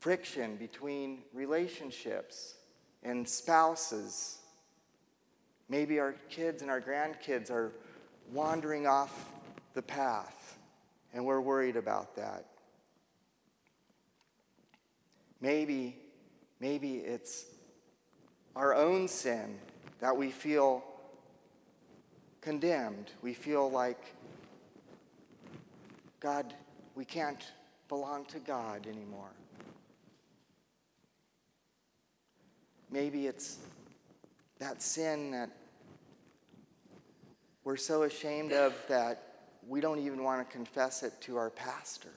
friction 0.00 0.56
between 0.56 1.18
relationships 1.32 2.56
and 3.02 3.28
spouses. 3.28 4.38
Maybe 5.68 6.00
our 6.00 6.14
kids 6.28 6.62
and 6.62 6.70
our 6.70 6.80
grandkids 6.80 7.50
are 7.50 7.72
wandering 8.32 8.86
off 8.86 9.30
the 9.74 9.82
path, 9.82 10.58
and 11.14 11.24
we're 11.24 11.40
worried 11.40 11.76
about 11.76 12.16
that. 12.16 12.46
Maybe, 15.40 15.96
maybe 16.58 16.96
it's 16.96 17.46
our 18.56 18.74
own 18.74 19.08
sin 19.08 19.58
that 20.00 20.16
we 20.16 20.30
feel 20.30 20.82
condemned. 22.40 23.10
We 23.22 23.34
feel 23.34 23.70
like 23.70 24.14
God, 26.20 26.54
we 26.94 27.04
can't 27.04 27.42
belong 27.88 28.24
to 28.26 28.38
God 28.38 28.86
anymore. 28.86 29.32
Maybe 32.90 33.26
it's 33.26 33.58
that 34.58 34.82
sin 34.82 35.30
that 35.30 35.50
we're 37.64 37.76
so 37.76 38.02
ashamed 38.02 38.52
of 38.52 38.74
that 38.88 39.22
we 39.68 39.80
don't 39.80 39.98
even 39.98 40.24
want 40.24 40.46
to 40.46 40.52
confess 40.52 41.02
it 41.02 41.12
to 41.22 41.36
our 41.36 41.50
pastor, 41.50 42.12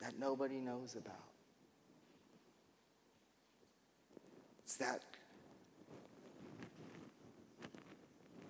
that 0.00 0.18
nobody 0.18 0.56
knows 0.56 0.96
about. 0.96 1.14
It's 4.64 4.76
that 4.76 5.02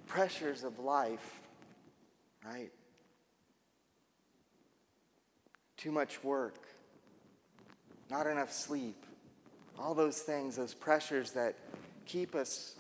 pressures 0.06 0.64
of 0.64 0.78
life, 0.78 1.40
right? 2.44 2.70
Too 5.76 5.92
much 5.92 6.22
work, 6.24 6.66
not 8.10 8.26
enough 8.26 8.52
sleep, 8.52 9.04
all 9.78 9.94
those 9.94 10.20
things, 10.20 10.56
those 10.56 10.74
pressures 10.74 11.32
that 11.32 11.56
keep 12.06 12.34
us 12.34 12.76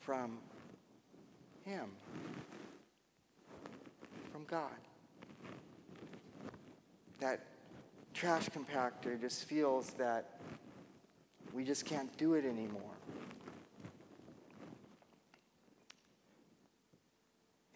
from 0.00 0.38
Him, 1.64 1.90
from 4.32 4.44
God. 4.44 4.70
That 7.20 7.46
trash 8.14 8.48
compactor 8.48 9.20
just 9.20 9.44
feels 9.44 9.90
that 9.94 10.40
we 11.52 11.64
just 11.64 11.84
can't 11.84 12.14
do 12.16 12.34
it 12.34 12.44
anymore. 12.44 12.80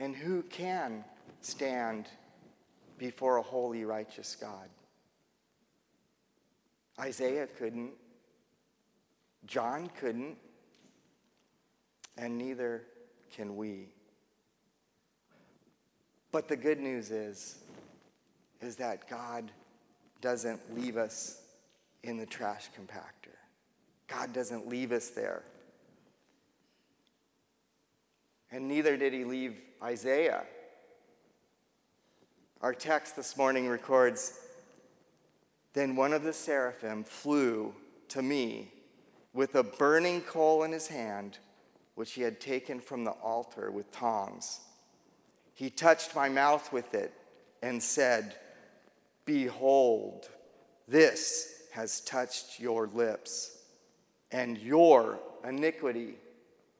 And 0.09 0.17
who 0.17 0.41
can 0.45 1.05
stand 1.43 2.09
before 2.97 3.37
a 3.37 3.43
holy, 3.43 3.85
righteous 3.85 4.35
God? 4.41 4.71
Isaiah 6.99 7.47
couldn't. 7.47 7.91
John 9.45 9.91
couldn't. 10.01 10.39
And 12.17 12.39
neither 12.39 12.85
can 13.31 13.55
we. 13.55 13.89
But 16.33 16.49
the 16.49 16.57
good 16.57 16.81
news 16.81 17.11
is, 17.11 17.59
is 18.63 18.77
that 18.77 19.11
God 19.11 19.51
doesn't 20.23 20.75
leave 20.75 20.97
us 20.97 21.43
in 22.03 22.17
the 22.17 22.25
trash 22.25 22.71
compactor. 22.71 23.37
God 24.07 24.33
doesn't 24.33 24.67
leave 24.67 24.91
us 24.91 25.11
there. 25.11 25.43
And 28.51 28.69
neither 28.69 28.97
did 28.97 29.13
he 29.13 29.25
leave 29.25 29.57
Isaiah. 29.83 30.45
Our 32.61 32.75
text 32.75 33.17
this 33.17 33.37
morning 33.37 33.69
records 33.69 34.39
Then 35.75 35.97
one 35.97 36.13
of 36.13 36.23
the 36.23 36.33
seraphim 36.33 37.05
flew 37.05 37.75
to 38.09 38.23
me 38.23 38.73
with 39.33 39.55
a 39.55 39.63
burning 39.63 40.23
coal 40.23 40.65
in 40.65 40.73
his 40.73 40.89
hand, 40.89 41.39
which 41.95 42.13
he 42.13 42.23
had 42.23 42.41
taken 42.41 42.81
from 42.81 43.05
the 43.05 43.13
altar 43.13 43.71
with 43.71 43.91
tongs. 43.93 44.61
He 45.55 45.71
touched 45.71 46.15
my 46.17 46.29
mouth 46.29 46.73
with 46.73 46.95
it 46.95 47.13
and 47.63 47.83
said, 47.83 48.37
Behold, 49.25 50.29
this 50.87 51.65
has 51.73 52.01
touched 52.01 52.59
your 52.59 52.89
lips, 52.89 53.59
and 54.33 54.57
your 54.59 55.19
iniquity 55.47 56.15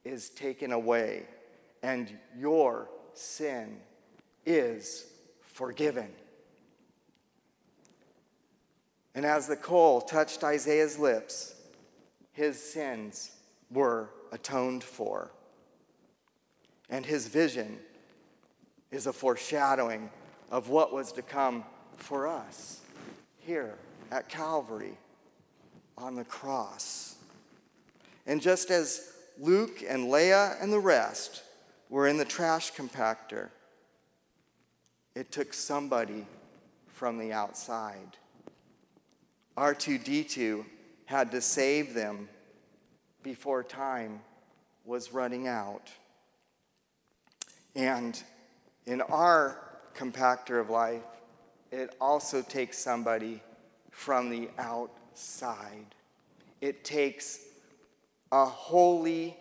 is 0.03 0.29
taken 0.29 0.71
away, 0.71 1.25
and 1.81 2.11
your 2.37 2.89
sin 3.13 3.77
is 4.45 5.05
forgiven. 5.41 6.09
And 9.15 9.25
as 9.25 9.47
the 9.47 9.55
coal 9.55 10.01
touched 10.01 10.43
Isaiah's 10.43 10.97
lips, 10.97 11.55
his 12.31 12.61
sins 12.61 13.31
were 13.71 14.09
atoned 14.31 14.83
for. 14.83 15.31
And 16.89 17.05
his 17.05 17.27
vision 17.27 17.79
is 18.91 19.07
a 19.07 19.13
foreshadowing 19.13 20.09
of 20.51 20.69
what 20.69 20.93
was 20.93 21.11
to 21.13 21.21
come 21.21 21.63
for 21.97 22.27
us 22.27 22.81
here 23.45 23.75
at 24.11 24.29
Calvary 24.29 24.97
on 25.97 26.15
the 26.15 26.23
cross. 26.23 27.15
And 28.25 28.41
just 28.41 28.71
as 28.71 29.11
Luke 29.37 29.83
and 29.87 30.05
Leia 30.05 30.61
and 30.61 30.71
the 30.71 30.79
rest 30.79 31.43
were 31.89 32.07
in 32.07 32.17
the 32.17 32.25
trash 32.25 32.71
compactor, 32.73 33.49
it 35.15 35.31
took 35.31 35.53
somebody 35.53 36.25
from 36.87 37.17
the 37.17 37.33
outside. 37.33 38.17
R2D2 39.57 40.63
had 41.05 41.31
to 41.31 41.41
save 41.41 41.93
them 41.93 42.29
before 43.23 43.63
time 43.63 44.21
was 44.85 45.11
running 45.11 45.47
out. 45.47 45.89
And 47.75 48.21
in 48.85 49.01
our 49.01 49.59
compactor 49.95 50.61
of 50.61 50.69
life, 50.69 51.01
it 51.71 51.95
also 51.99 52.41
takes 52.41 52.77
somebody 52.77 53.41
from 53.91 54.29
the 54.29 54.49
outside. 54.57 55.95
It 56.61 56.83
takes 56.83 57.39
a 58.31 58.45
holy 58.45 59.35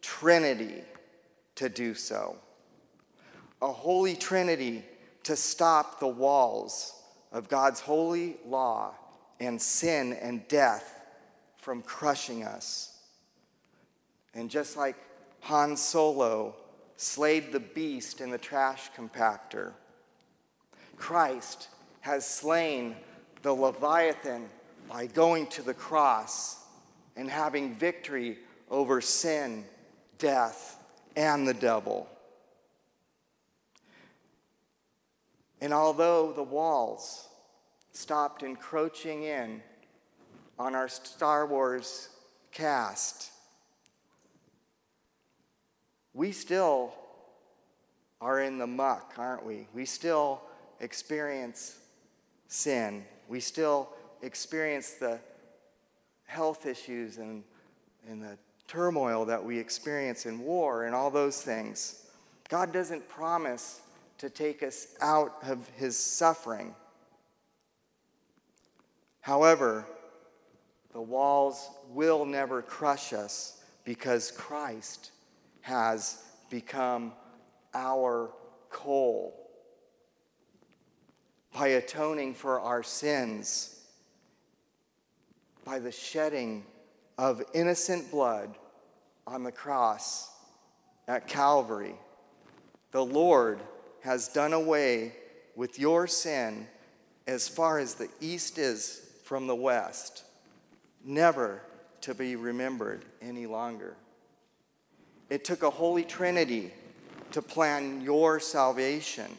trinity 0.00 0.82
to 1.60 1.68
do 1.68 1.94
so. 1.94 2.36
A 3.60 3.70
holy 3.70 4.16
trinity 4.16 4.82
to 5.24 5.36
stop 5.36 6.00
the 6.00 6.08
walls 6.08 6.94
of 7.32 7.50
God's 7.50 7.80
holy 7.80 8.38
law 8.46 8.94
and 9.40 9.60
sin 9.60 10.14
and 10.14 10.48
death 10.48 11.02
from 11.58 11.82
crushing 11.82 12.44
us. 12.44 12.98
And 14.32 14.48
just 14.48 14.78
like 14.78 14.96
Han 15.40 15.76
Solo 15.76 16.54
slayed 16.96 17.52
the 17.52 17.60
beast 17.60 18.22
in 18.22 18.30
the 18.30 18.38
trash 18.38 18.90
compactor, 18.96 19.72
Christ 20.96 21.68
has 22.00 22.26
slain 22.26 22.96
the 23.42 23.52
Leviathan 23.52 24.48
by 24.88 25.06
going 25.06 25.46
to 25.48 25.62
the 25.62 25.74
cross 25.74 26.64
and 27.16 27.28
having 27.28 27.74
victory 27.74 28.38
over 28.70 29.02
sin, 29.02 29.66
death, 30.16 30.79
and 31.20 31.46
the 31.46 31.52
devil. 31.52 32.08
And 35.60 35.74
although 35.74 36.32
the 36.32 36.42
walls 36.42 37.28
stopped 37.92 38.42
encroaching 38.42 39.24
in 39.24 39.60
on 40.58 40.74
our 40.74 40.88
Star 40.88 41.46
Wars 41.46 42.08
cast, 42.52 43.32
we 46.14 46.32
still 46.32 46.94
are 48.22 48.40
in 48.40 48.56
the 48.56 48.66
muck, 48.66 49.12
aren't 49.18 49.44
we? 49.44 49.68
We 49.74 49.84
still 49.84 50.40
experience 50.80 51.80
sin. 52.48 53.04
We 53.28 53.40
still 53.40 53.90
experience 54.22 54.92
the 54.92 55.20
health 56.24 56.64
issues 56.64 57.18
and, 57.18 57.44
and 58.08 58.22
the 58.22 58.38
turmoil 58.70 59.24
that 59.24 59.44
we 59.44 59.58
experience 59.58 60.26
in 60.26 60.38
war 60.38 60.84
and 60.84 60.94
all 60.94 61.10
those 61.10 61.42
things. 61.42 62.06
God 62.48 62.72
doesn't 62.72 63.08
promise 63.08 63.80
to 64.18 64.30
take 64.30 64.62
us 64.62 64.94
out 65.00 65.34
of 65.42 65.68
his 65.76 65.96
suffering. 65.98 66.74
However, 69.20 69.86
the 70.92 71.00
walls 71.00 71.68
will 71.88 72.24
never 72.24 72.62
crush 72.62 73.12
us 73.12 73.60
because 73.84 74.30
Christ 74.30 75.10
has 75.62 76.22
become 76.48 77.12
our 77.74 78.30
coal. 78.70 79.50
By 81.52 81.68
atoning 81.68 82.34
for 82.34 82.60
our 82.60 82.84
sins, 82.84 83.80
by 85.64 85.80
the 85.80 85.90
shedding 85.90 86.64
of 87.20 87.42
innocent 87.52 88.10
blood 88.10 88.56
on 89.26 89.42
the 89.42 89.52
cross 89.52 90.30
at 91.06 91.28
Calvary, 91.28 91.94
the 92.92 93.04
Lord 93.04 93.60
has 94.00 94.28
done 94.28 94.54
away 94.54 95.12
with 95.54 95.78
your 95.78 96.06
sin 96.06 96.66
as 97.26 97.46
far 97.46 97.78
as 97.78 97.94
the 97.94 98.08
east 98.22 98.56
is 98.56 99.06
from 99.22 99.46
the 99.46 99.54
west, 99.54 100.24
never 101.04 101.60
to 102.00 102.14
be 102.14 102.36
remembered 102.36 103.04
any 103.20 103.44
longer. 103.44 103.96
It 105.28 105.44
took 105.44 105.62
a 105.62 105.68
Holy 105.68 106.04
Trinity 106.04 106.72
to 107.32 107.42
plan 107.42 108.00
your 108.00 108.40
salvation. 108.40 109.30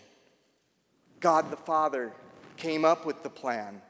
God 1.19 1.49
the 1.49 1.57
Father 1.57 2.13
came 2.57 2.86
up 2.86 3.07
with 3.07 3.23
the 3.23 3.29
plan. 3.29 3.82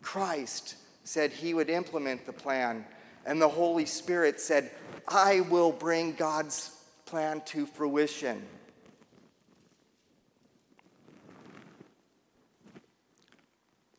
Christ 0.00 0.76
said 1.04 1.30
he 1.30 1.52
would 1.52 1.68
implement 1.68 2.24
the 2.24 2.32
plan. 2.32 2.86
And 3.24 3.40
the 3.40 3.48
Holy 3.48 3.86
Spirit 3.86 4.40
said, 4.40 4.70
I 5.08 5.40
will 5.40 5.72
bring 5.72 6.12
God's 6.14 6.76
plan 7.06 7.42
to 7.46 7.66
fruition. 7.66 8.42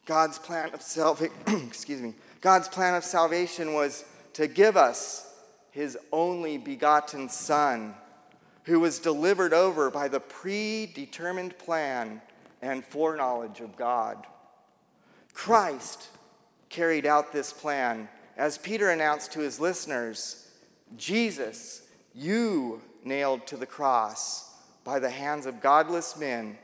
God's 0.06 0.38
plan 0.38 0.74
of 0.74 0.82
salvation, 0.82 1.34
excuse 1.68 2.02
me, 2.02 2.14
God's 2.42 2.68
plan 2.68 2.96
of 2.96 3.06
salvation 3.06 3.74
was 3.74 4.04
to 4.34 4.48
give 4.48 4.76
us 4.76 5.34
his 5.72 5.98
only 6.12 6.58
begotten 6.58 7.30
Son, 7.30 7.96
who 8.64 8.80
was 8.80 9.00
delivered 9.00 9.54
over 9.54 9.90
by 9.90 10.08
the 10.08 10.20
predetermined 10.20 11.58
plan 11.58 12.22
and 12.62 12.84
foreknowledge 12.84 13.60
of 13.60 13.76
God. 13.76 14.26
Christ 15.34 16.10
carried 16.70 17.06
out 17.06 17.32
this 17.32 17.54
plan 17.54 18.10
as 18.38 18.58
Peter 18.58 18.90
announced 18.90 19.32
to 19.34 19.40
his 19.40 19.60
listeners 19.60 20.40
Jesus, 20.98 21.88
you 22.14 22.82
nailed 23.04 23.48
to 23.48 23.58
the 23.58 23.66
cross 23.66 24.52
by 24.84 25.00
the 25.00 25.10
hands 25.10 25.46
of 25.46 25.62
godless 25.62 26.18
men 26.18 26.58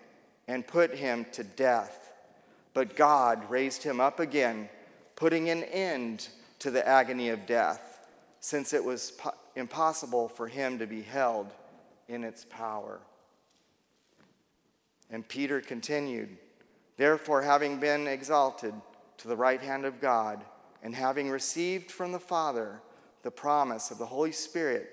and 0.48 0.66
put 0.66 0.96
him 0.96 1.26
to 1.32 1.44
death. 1.44 2.14
But 2.74 2.96
God 2.96 3.50
raised 3.50 3.84
him 3.84 4.00
up 4.00 4.20
again, 4.20 4.70
putting 5.16 5.50
an 5.50 5.64
end 5.64 6.28
to 6.60 6.72
the 6.72 6.88
agony 6.88 7.30
of 7.30 7.46
death, 7.46 8.06
since 8.40 8.74
it 8.74 8.84
was 8.84 9.12
po- 9.12 9.34
impossible 9.56 10.28
for 10.28 10.48
him 10.48 10.80
to 10.80 10.86
be 10.86 11.02
held 11.02 11.48
in 12.08 12.24
its 12.24 12.46
power. 12.46 13.00
And 15.10 15.28
Peter 15.28 15.62
continued, 15.62 16.38
Therefore, 16.98 17.42
having 17.42 17.80
been 17.80 18.08
exalted 18.08 18.74
to 19.18 19.28
the 19.28 19.36
right 19.36 19.62
hand 19.62 19.86
of 19.86 20.02
God, 20.02 20.44
and 20.82 20.96
having 20.96 21.30
received 21.30 21.92
from 21.92 22.12
the 22.12 22.20
Father 22.20 22.82
the 23.24 23.32
promise 23.32 23.92
of 23.92 23.98
the 23.98 24.06
Holy 24.06 24.32
Spirit, 24.32 24.90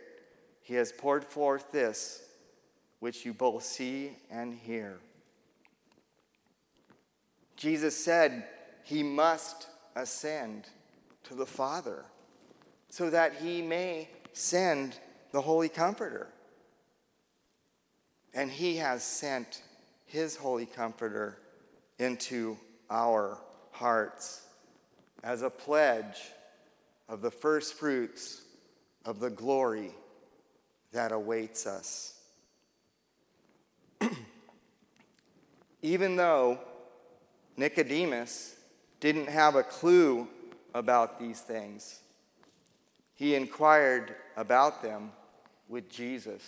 he 0.62 0.74
has 0.74 0.93
poured 0.93 1.24
forth 1.24 1.70
this, 1.70 2.22
which 2.99 3.24
you 3.24 3.32
both 3.32 3.62
see 3.62 4.16
and 4.30 4.55
hear. 4.55 4.99
Jesus 7.57 7.97
said 7.97 8.45
he 8.84 9.03
must 9.03 9.68
ascend 9.95 10.68
to 11.24 11.34
the 11.34 11.47
Father 11.47 12.05
so 12.89 13.11
that 13.11 13.34
he 13.34 13.62
may 13.62 14.09
send 14.32 14.99
the 15.32 15.41
Holy 15.41 15.68
Comforter. 15.68 16.28
And 18.34 18.51
he 18.51 18.76
has 18.76 19.03
sent 19.03 19.62
his 20.05 20.37
Holy 20.37 20.66
Comforter 20.66 21.39
into 21.99 22.59
our 22.91 23.39
hearts 23.70 24.45
as 25.22 25.42
a 25.42 25.50
pledge 25.50 26.20
of 27.08 27.20
the 27.20 27.30
first 27.30 27.74
fruits 27.74 28.42
of 29.04 29.20
the 29.20 29.30
glory 29.30 29.92
that 30.92 31.12
awaits 31.12 31.66
us. 31.66 32.14
Even 35.82 36.16
though 36.16 36.58
Nicodemus 37.56 38.56
didn't 39.00 39.28
have 39.28 39.54
a 39.54 39.62
clue 39.62 40.28
about 40.74 41.20
these 41.20 41.40
things, 41.40 42.00
he 43.14 43.34
inquired 43.34 44.14
about 44.36 44.82
them 44.82 45.12
with 45.68 45.90
Jesus. 45.90 46.42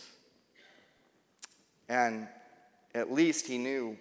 And 1.88 2.28
at 2.94 3.12
least 3.12 3.46
he 3.46 3.58
knew 3.58 3.96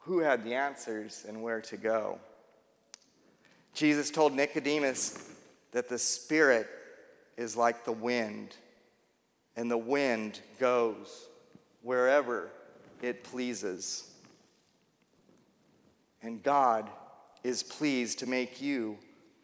who 0.00 0.18
had 0.18 0.44
the 0.44 0.54
answers 0.54 1.24
and 1.28 1.42
where 1.42 1.60
to 1.60 1.76
go. 1.76 2.18
Jesus 3.74 4.10
told 4.10 4.34
Nicodemus 4.34 5.30
that 5.72 5.88
the 5.88 5.98
Spirit 5.98 6.68
is 7.36 7.56
like 7.56 7.84
the 7.84 7.92
wind, 7.92 8.56
and 9.56 9.70
the 9.70 9.78
wind 9.78 10.40
goes 10.60 11.28
wherever 11.82 12.50
it 13.00 13.24
pleases. 13.24 14.10
And 16.22 16.42
God 16.42 16.88
is 17.42 17.62
pleased 17.62 18.20
to 18.20 18.26
make 18.26 18.60
you 18.60 18.98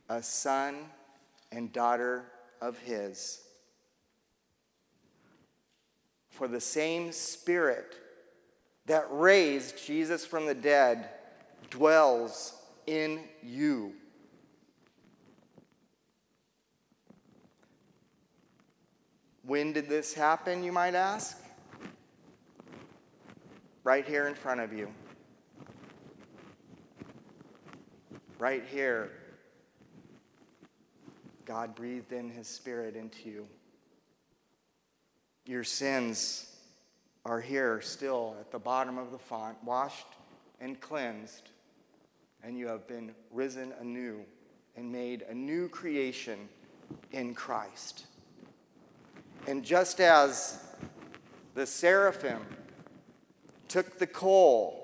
a 0.09 0.22
son 0.22 0.76
and 1.51 1.72
daughter 1.72 2.24
of 2.61 2.79
His. 2.79 3.43
For 6.31 6.47
the 6.47 6.61
same 6.61 7.11
Spirit 7.11 7.97
that 8.87 9.07
raised 9.11 9.85
Jesus 9.85 10.24
from 10.24 10.47
the 10.47 10.55
dead 10.55 11.09
dwells 11.70 12.55
in 12.87 13.20
you. 13.43 13.93
When 19.49 19.72
did 19.72 19.88
this 19.88 20.12
happen, 20.12 20.62
you 20.62 20.72
might 20.72 20.94
ask? 20.94 21.40
Right 23.82 24.07
here 24.07 24.28
in 24.28 24.34
front 24.34 24.61
of 24.61 24.74
you. 24.74 24.92
Right 28.38 28.62
here. 28.70 29.11
God 31.46 31.74
breathed 31.74 32.12
in 32.12 32.28
his 32.28 32.46
spirit 32.46 32.94
into 32.94 33.30
you. 33.30 33.49
Your 35.46 35.64
sins 35.64 36.55
are 37.24 37.40
here 37.40 37.80
still 37.80 38.36
at 38.38 38.51
the 38.51 38.59
bottom 38.59 38.99
of 38.99 39.12
the 39.12 39.18
font, 39.18 39.57
washed 39.64 40.09
and 40.61 40.78
cleansed, 40.78 41.49
and 42.44 42.59
you 42.59 42.66
have 42.66 42.86
been 42.86 43.14
risen 43.30 43.72
anew 43.80 44.20
and 44.76 44.92
made 44.92 45.22
a 45.22 45.34
new 45.34 45.70
creation 45.70 46.51
in 47.12 47.34
Christ. 47.34 48.05
And 49.47 49.64
just 49.64 50.01
as 50.01 50.62
the 51.55 51.66
seraphim 51.66 52.43
took 53.68 53.99
the 53.99 54.07
coal 54.07 54.78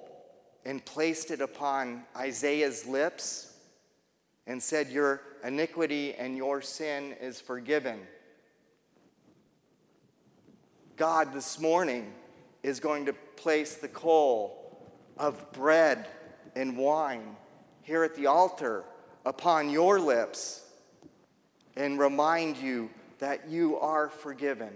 and 0.65 0.85
placed 0.85 1.31
it 1.31 1.41
upon 1.41 2.05
Isaiah's 2.17 2.87
lips 2.87 3.53
and 4.47 4.63
said, 4.63 4.91
Your 4.91 5.21
iniquity 5.45 6.15
and 6.15 6.37
your 6.37 6.63
sin 6.63 7.15
is 7.21 7.41
forgiven. 7.41 8.01
God 10.97 11.33
this 11.33 11.59
morning 11.59 12.13
is 12.63 12.81
going 12.81 13.07
to 13.07 13.13
place 13.13 13.75
the 13.75 13.89
coal 13.89 14.79
of 15.19 15.53
bread 15.53 16.07
and 16.55 16.77
wine 16.77 17.37
here 17.83 18.05
at 18.05 18.15
the 18.15 18.27
altar 18.27 18.85
upon 19.27 19.71
your 19.71 19.99
lips 20.01 20.65
and 21.77 21.99
remind 21.99 22.57
you 22.57 22.89
that 23.25 23.49
you 23.49 23.79
are 23.79 24.11
forgiven. 24.11 24.68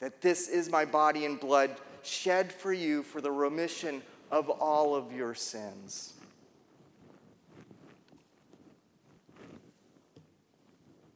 That 0.00 0.20
this 0.20 0.48
is 0.48 0.68
my 0.68 0.84
body 0.84 1.24
and 1.24 1.38
blood 1.38 1.70
shed 2.02 2.52
for 2.52 2.72
you 2.72 3.04
for 3.04 3.20
the 3.20 3.30
remission 3.30 4.02
of 4.32 4.50
all 4.50 4.96
of 4.96 5.12
your 5.12 5.32
sins. 5.32 6.14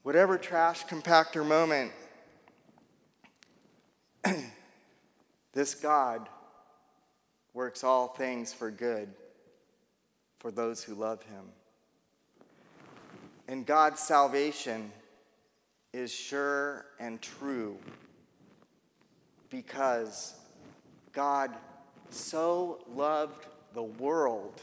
Whatever 0.04 0.38
trash 0.38 0.84
compactor 0.84 1.44
moment 1.44 1.90
this 5.54 5.74
God 5.74 6.28
works 7.52 7.82
all 7.82 8.06
things 8.06 8.52
for 8.52 8.70
good 8.70 9.08
for 10.38 10.52
those 10.52 10.84
who 10.84 10.94
love 10.94 11.24
him. 11.24 11.46
And 13.48 13.66
God's 13.66 13.98
salvation 13.98 14.92
is 15.92 16.12
sure 16.12 16.86
and 16.98 17.20
true 17.22 17.78
because 19.50 20.34
God 21.12 21.50
so 22.10 22.84
loved 22.94 23.46
the 23.74 23.82
world 23.82 24.60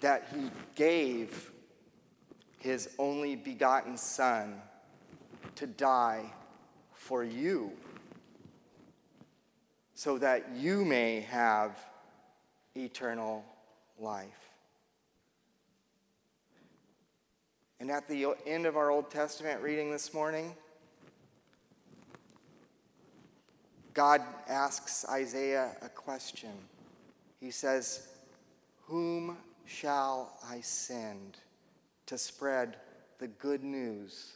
that 0.00 0.28
he 0.34 0.50
gave 0.74 1.52
his 2.58 2.90
only 2.98 3.36
begotten 3.36 3.96
Son 3.96 4.60
to 5.54 5.66
die 5.66 6.32
for 6.92 7.22
you 7.24 7.72
so 9.94 10.18
that 10.18 10.50
you 10.54 10.84
may 10.84 11.20
have 11.20 11.78
eternal 12.74 13.44
life. 13.98 14.45
And 17.78 17.90
at 17.90 18.08
the 18.08 18.34
end 18.46 18.64
of 18.66 18.76
our 18.76 18.90
Old 18.90 19.10
Testament 19.10 19.60
reading 19.60 19.90
this 19.90 20.14
morning, 20.14 20.54
God 23.92 24.22
asks 24.48 25.04
Isaiah 25.08 25.72
a 25.82 25.88
question. 25.88 26.52
He 27.38 27.50
says, 27.50 28.08
Whom 28.86 29.36
shall 29.66 30.38
I 30.48 30.60
send 30.60 31.38
to 32.06 32.16
spread 32.16 32.76
the 33.18 33.28
good 33.28 33.62
news 33.62 34.32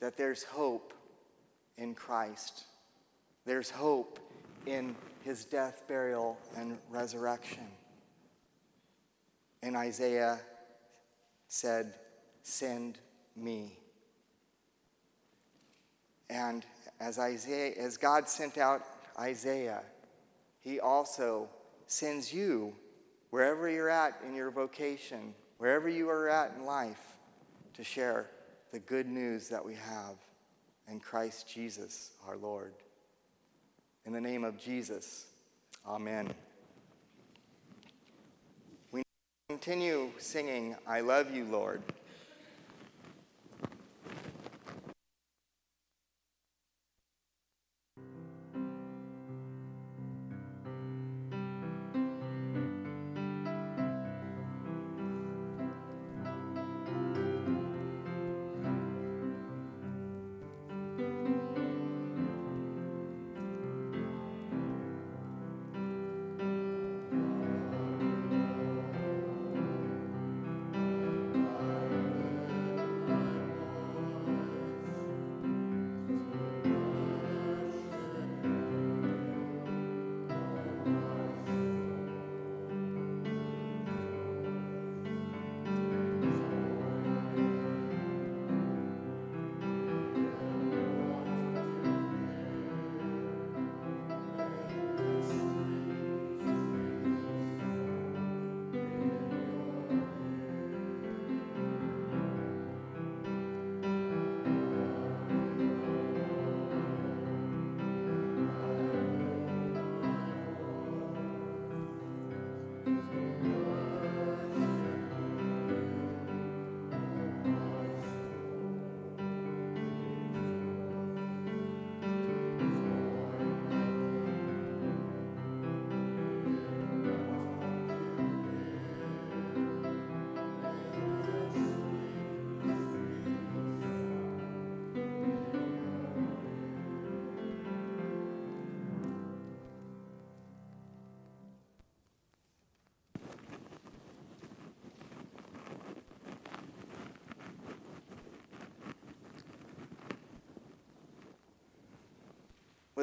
that 0.00 0.16
there's 0.16 0.42
hope 0.42 0.94
in 1.76 1.94
Christ? 1.94 2.64
There's 3.44 3.70
hope 3.70 4.18
in 4.64 4.96
his 5.22 5.44
death, 5.44 5.82
burial, 5.86 6.38
and 6.56 6.78
resurrection. 6.90 7.66
And 9.62 9.76
Isaiah 9.76 10.40
said, 11.54 11.94
Send 12.42 12.98
me. 13.36 13.78
And 16.28 16.66
as 17.00 17.18
Isaiah, 17.18 17.74
as 17.78 17.96
God 17.96 18.28
sent 18.28 18.58
out 18.58 18.82
Isaiah, 19.18 19.82
he 20.60 20.80
also 20.80 21.48
sends 21.86 22.32
you 22.34 22.74
wherever 23.30 23.68
you're 23.68 23.88
at 23.88 24.20
in 24.26 24.34
your 24.34 24.50
vocation, 24.50 25.32
wherever 25.58 25.88
you 25.88 26.08
are 26.08 26.28
at 26.28 26.54
in 26.58 26.64
life, 26.64 27.00
to 27.74 27.84
share 27.84 28.30
the 28.72 28.80
good 28.80 29.06
news 29.06 29.48
that 29.48 29.64
we 29.64 29.74
have 29.74 30.16
in 30.90 30.98
Christ 30.98 31.48
Jesus 31.48 32.12
our 32.26 32.36
Lord. 32.36 32.72
In 34.06 34.12
the 34.12 34.20
name 34.20 34.42
of 34.42 34.58
Jesus, 34.58 35.26
amen. 35.86 36.34
We 38.90 39.02
continue 39.54 40.10
singing, 40.18 40.74
I 40.84 40.98
love 40.98 41.32
you, 41.32 41.44
Lord. 41.44 41.80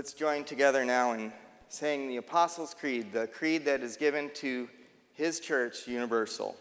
Let's 0.02 0.14
join 0.14 0.46
together 0.46 0.84
now 0.84 1.12
in 1.12 1.32
saying 1.70 2.08
the 2.08 2.18
Apostles' 2.18 2.74
Creed, 2.74 3.14
the 3.14 3.28
creed 3.28 3.66
that 3.66 3.82
is 3.82 3.98
given 3.98 4.32
to 4.34 4.68
His 5.14 5.40
church 5.40 5.88
universal. 5.88 6.56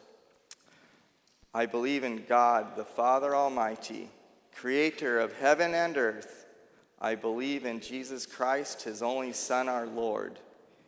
I 1.55 1.65
believe 1.65 2.05
in 2.05 2.27
God, 2.29 2.77
the 2.77 2.85
Father 2.85 3.35
Almighty, 3.35 4.11
creator 4.55 5.19
of 5.19 5.33
heaven 5.39 5.73
and 5.73 5.97
earth. 5.97 6.45
I 7.01 7.15
believe 7.15 7.65
in 7.65 7.81
Jesus 7.81 8.27
Christ, 8.27 8.83
His 8.83 9.03
only 9.03 9.33
Son, 9.33 9.71
our 9.71 9.87
Lord. 9.87 10.39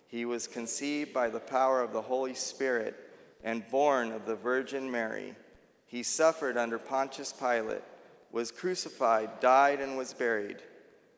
He 0.06 0.26
was 0.26 0.46
conceived 0.46 1.14
by 1.14 1.30
the 1.30 1.40
power 1.40 1.80
of 1.80 1.94
the 1.94 2.02
Holy 2.02 2.34
Spirit 2.34 2.94
and 3.42 3.66
born 3.70 4.12
of 4.12 4.26
the 4.26 4.36
Virgin 4.36 4.90
Mary. 4.90 5.34
He 5.86 6.02
suffered 6.02 6.58
under 6.58 6.76
Pontius 6.76 7.32
Pilate, 7.32 7.80
was 8.30 8.50
crucified, 8.50 9.40
died, 9.40 9.80
and 9.80 9.96
was 9.96 10.12
buried. 10.12 10.58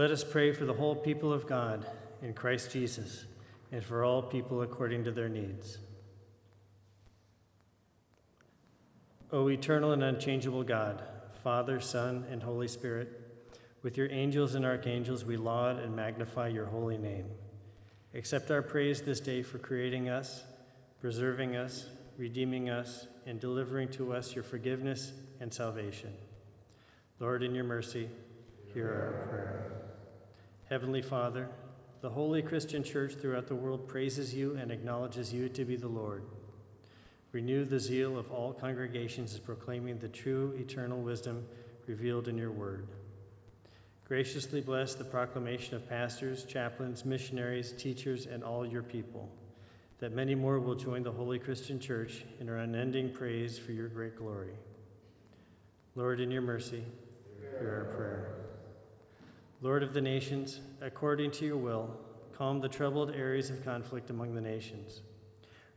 Let 0.00 0.12
us 0.12 0.24
pray 0.24 0.52
for 0.52 0.64
the 0.64 0.72
whole 0.72 0.96
people 0.96 1.30
of 1.30 1.46
God 1.46 1.84
in 2.22 2.32
Christ 2.32 2.70
Jesus 2.70 3.26
and 3.70 3.84
for 3.84 4.02
all 4.02 4.22
people 4.22 4.62
according 4.62 5.04
to 5.04 5.10
their 5.10 5.28
needs. 5.28 5.76
O 9.30 9.50
eternal 9.50 9.92
and 9.92 10.02
unchangeable 10.02 10.62
God, 10.62 11.02
Father, 11.44 11.80
Son, 11.80 12.24
and 12.30 12.42
Holy 12.42 12.66
Spirit, 12.66 13.10
with 13.82 13.98
your 13.98 14.10
angels 14.10 14.54
and 14.54 14.64
archangels 14.64 15.26
we 15.26 15.36
laud 15.36 15.78
and 15.78 15.94
magnify 15.94 16.48
your 16.48 16.64
holy 16.64 16.96
name. 16.96 17.26
Accept 18.14 18.50
our 18.50 18.62
praise 18.62 19.02
this 19.02 19.20
day 19.20 19.42
for 19.42 19.58
creating 19.58 20.08
us, 20.08 20.44
preserving 21.02 21.56
us, 21.56 21.90
redeeming 22.16 22.70
us, 22.70 23.06
and 23.26 23.38
delivering 23.38 23.88
to 23.88 24.14
us 24.14 24.34
your 24.34 24.44
forgiveness 24.44 25.12
and 25.40 25.52
salvation. 25.52 26.14
Lord, 27.18 27.42
in 27.42 27.54
your 27.54 27.64
mercy, 27.64 28.08
hear 28.72 28.86
our 28.88 29.28
prayer. 29.28 29.79
Heavenly 30.70 31.02
Father, 31.02 31.48
the 32.00 32.10
holy 32.10 32.42
Christian 32.42 32.84
church 32.84 33.14
throughout 33.14 33.48
the 33.48 33.56
world 33.56 33.88
praises 33.88 34.32
you 34.32 34.54
and 34.54 34.70
acknowledges 34.70 35.32
you 35.32 35.48
to 35.48 35.64
be 35.64 35.74
the 35.74 35.88
Lord. 35.88 36.22
Renew 37.32 37.64
the 37.64 37.80
zeal 37.80 38.16
of 38.16 38.30
all 38.30 38.52
congregations 38.52 39.34
in 39.34 39.40
proclaiming 39.40 39.98
the 39.98 40.08
true 40.08 40.54
eternal 40.56 41.00
wisdom 41.00 41.44
revealed 41.88 42.28
in 42.28 42.38
your 42.38 42.52
word. 42.52 42.86
Graciously 44.06 44.60
bless 44.60 44.94
the 44.94 45.02
proclamation 45.02 45.74
of 45.74 45.88
pastors, 45.88 46.44
chaplains, 46.44 47.04
missionaries, 47.04 47.72
teachers, 47.72 48.26
and 48.26 48.44
all 48.44 48.64
your 48.64 48.84
people, 48.84 49.28
that 49.98 50.12
many 50.12 50.36
more 50.36 50.60
will 50.60 50.76
join 50.76 51.02
the 51.02 51.10
holy 51.10 51.40
Christian 51.40 51.80
church 51.80 52.24
in 52.38 52.48
our 52.48 52.58
unending 52.58 53.12
praise 53.12 53.58
for 53.58 53.72
your 53.72 53.88
great 53.88 54.16
glory. 54.16 54.54
Lord, 55.96 56.20
in 56.20 56.30
your 56.30 56.42
mercy, 56.42 56.84
hear 57.58 57.88
our 57.88 57.96
prayer. 57.96 58.39
Lord 59.62 59.82
of 59.82 59.92
the 59.92 60.00
nations, 60.00 60.60
according 60.80 61.32
to 61.32 61.44
your 61.44 61.58
will, 61.58 61.94
calm 62.32 62.60
the 62.60 62.68
troubled 62.68 63.10
areas 63.10 63.50
of 63.50 63.62
conflict 63.62 64.08
among 64.08 64.34
the 64.34 64.40
nations. 64.40 65.02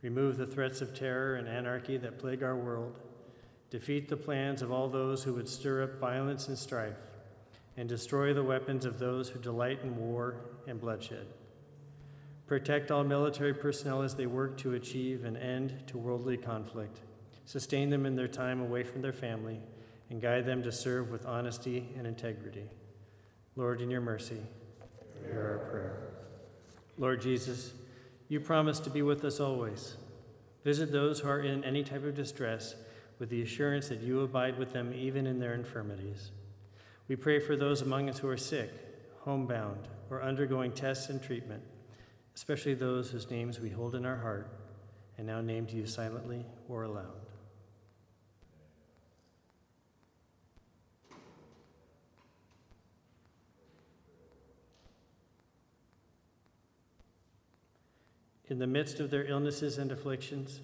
Remove 0.00 0.38
the 0.38 0.46
threats 0.46 0.80
of 0.80 0.94
terror 0.94 1.36
and 1.36 1.46
anarchy 1.46 1.98
that 1.98 2.18
plague 2.18 2.42
our 2.42 2.56
world. 2.56 2.98
Defeat 3.68 4.08
the 4.08 4.16
plans 4.16 4.62
of 4.62 4.72
all 4.72 4.88
those 4.88 5.22
who 5.22 5.34
would 5.34 5.48
stir 5.48 5.82
up 5.82 6.00
violence 6.00 6.48
and 6.48 6.56
strife, 6.56 6.96
and 7.76 7.86
destroy 7.86 8.32
the 8.32 8.42
weapons 8.42 8.86
of 8.86 8.98
those 8.98 9.28
who 9.28 9.38
delight 9.38 9.80
in 9.82 9.96
war 9.96 10.36
and 10.66 10.80
bloodshed. 10.80 11.26
Protect 12.46 12.90
all 12.90 13.04
military 13.04 13.52
personnel 13.52 14.00
as 14.00 14.14
they 14.14 14.26
work 14.26 14.56
to 14.58 14.72
achieve 14.72 15.24
an 15.24 15.36
end 15.36 15.86
to 15.88 15.98
worldly 15.98 16.38
conflict. 16.38 17.00
Sustain 17.44 17.90
them 17.90 18.06
in 18.06 18.16
their 18.16 18.28
time 18.28 18.62
away 18.62 18.82
from 18.82 19.02
their 19.02 19.12
family, 19.12 19.60
and 20.08 20.22
guide 20.22 20.46
them 20.46 20.62
to 20.62 20.72
serve 20.72 21.10
with 21.10 21.26
honesty 21.26 21.90
and 21.98 22.06
integrity. 22.06 22.70
Lord, 23.56 23.80
in 23.80 23.90
your 23.90 24.00
mercy, 24.00 24.40
hear 25.22 25.60
our 25.62 25.70
prayer. 25.70 26.08
Lord 26.98 27.20
Jesus, 27.20 27.72
you 28.28 28.40
promise 28.40 28.80
to 28.80 28.90
be 28.90 29.02
with 29.02 29.24
us 29.24 29.38
always. 29.38 29.96
Visit 30.64 30.90
those 30.90 31.20
who 31.20 31.28
are 31.28 31.40
in 31.40 31.62
any 31.62 31.84
type 31.84 32.04
of 32.04 32.14
distress 32.14 32.74
with 33.18 33.30
the 33.30 33.42
assurance 33.42 33.88
that 33.88 34.00
you 34.00 34.20
abide 34.22 34.58
with 34.58 34.72
them 34.72 34.92
even 34.94 35.26
in 35.26 35.38
their 35.38 35.54
infirmities. 35.54 36.30
We 37.06 37.16
pray 37.16 37.38
for 37.38 37.54
those 37.54 37.82
among 37.82 38.08
us 38.08 38.18
who 38.18 38.28
are 38.28 38.36
sick, 38.36 38.70
homebound, 39.20 39.88
or 40.10 40.22
undergoing 40.22 40.72
tests 40.72 41.10
and 41.10 41.22
treatment, 41.22 41.62
especially 42.34 42.74
those 42.74 43.10
whose 43.10 43.30
names 43.30 43.60
we 43.60 43.68
hold 43.68 43.94
in 43.94 44.04
our 44.04 44.16
heart 44.16 44.48
and 45.16 45.26
now 45.26 45.40
name 45.40 45.66
to 45.66 45.76
you 45.76 45.86
silently 45.86 46.44
or 46.68 46.84
aloud. 46.84 47.23
In 58.48 58.58
the 58.58 58.66
midst 58.66 59.00
of 59.00 59.10
their 59.10 59.24
illnesses 59.24 59.78
and 59.78 59.90
afflictions. 59.90 60.60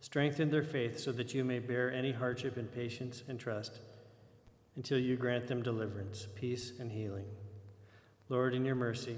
Strengthen 0.00 0.50
their 0.50 0.62
faith 0.62 0.98
so 0.98 1.12
that 1.12 1.34
you 1.34 1.44
may 1.44 1.58
bear 1.58 1.92
any 1.92 2.12
hardship 2.12 2.58
in 2.58 2.66
patience 2.66 3.22
and 3.28 3.40
trust 3.40 3.80
until 4.76 4.98
you 4.98 5.16
grant 5.16 5.46
them 5.46 5.62
deliverance, 5.62 6.26
peace, 6.34 6.72
and 6.78 6.92
healing. 6.92 7.24
Lord, 8.28 8.54
in 8.54 8.64
your 8.64 8.74
mercy, 8.74 9.16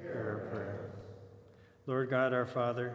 hear 0.00 0.42
our 0.44 0.50
prayer. 0.50 0.90
Lord 1.86 2.10
God, 2.10 2.32
our 2.32 2.46
Father, 2.46 2.94